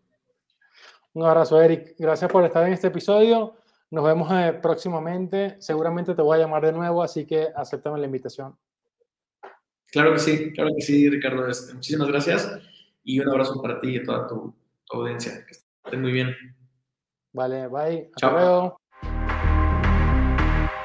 [1.13, 1.95] Un abrazo, Eric.
[1.97, 3.55] Gracias por estar en este episodio.
[3.93, 5.55] Nos vemos eh, próximamente.
[5.59, 8.57] Seguramente te voy a llamar de nuevo, así que acéptame la invitación.
[9.91, 11.47] Claro que sí, claro que sí, Ricardo.
[11.47, 12.59] Este, muchísimas gracias
[13.03, 14.51] y un abrazo para ti y toda tu,
[14.89, 15.45] audiencia.
[15.45, 15.51] Que
[15.85, 16.35] estén muy bien.
[17.33, 18.09] Vale, bye.
[18.15, 18.77] Hasta luego.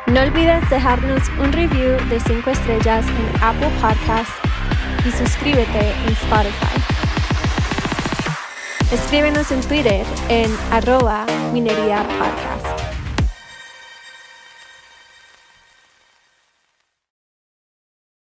[0.08, 4.34] No olvides dejarnos un review de 5 estrellas en Apple Podcasts
[5.06, 6.78] y suscríbete en Spotify.
[8.92, 12.57] Escríbenos en Twitter en arroba minería podcast.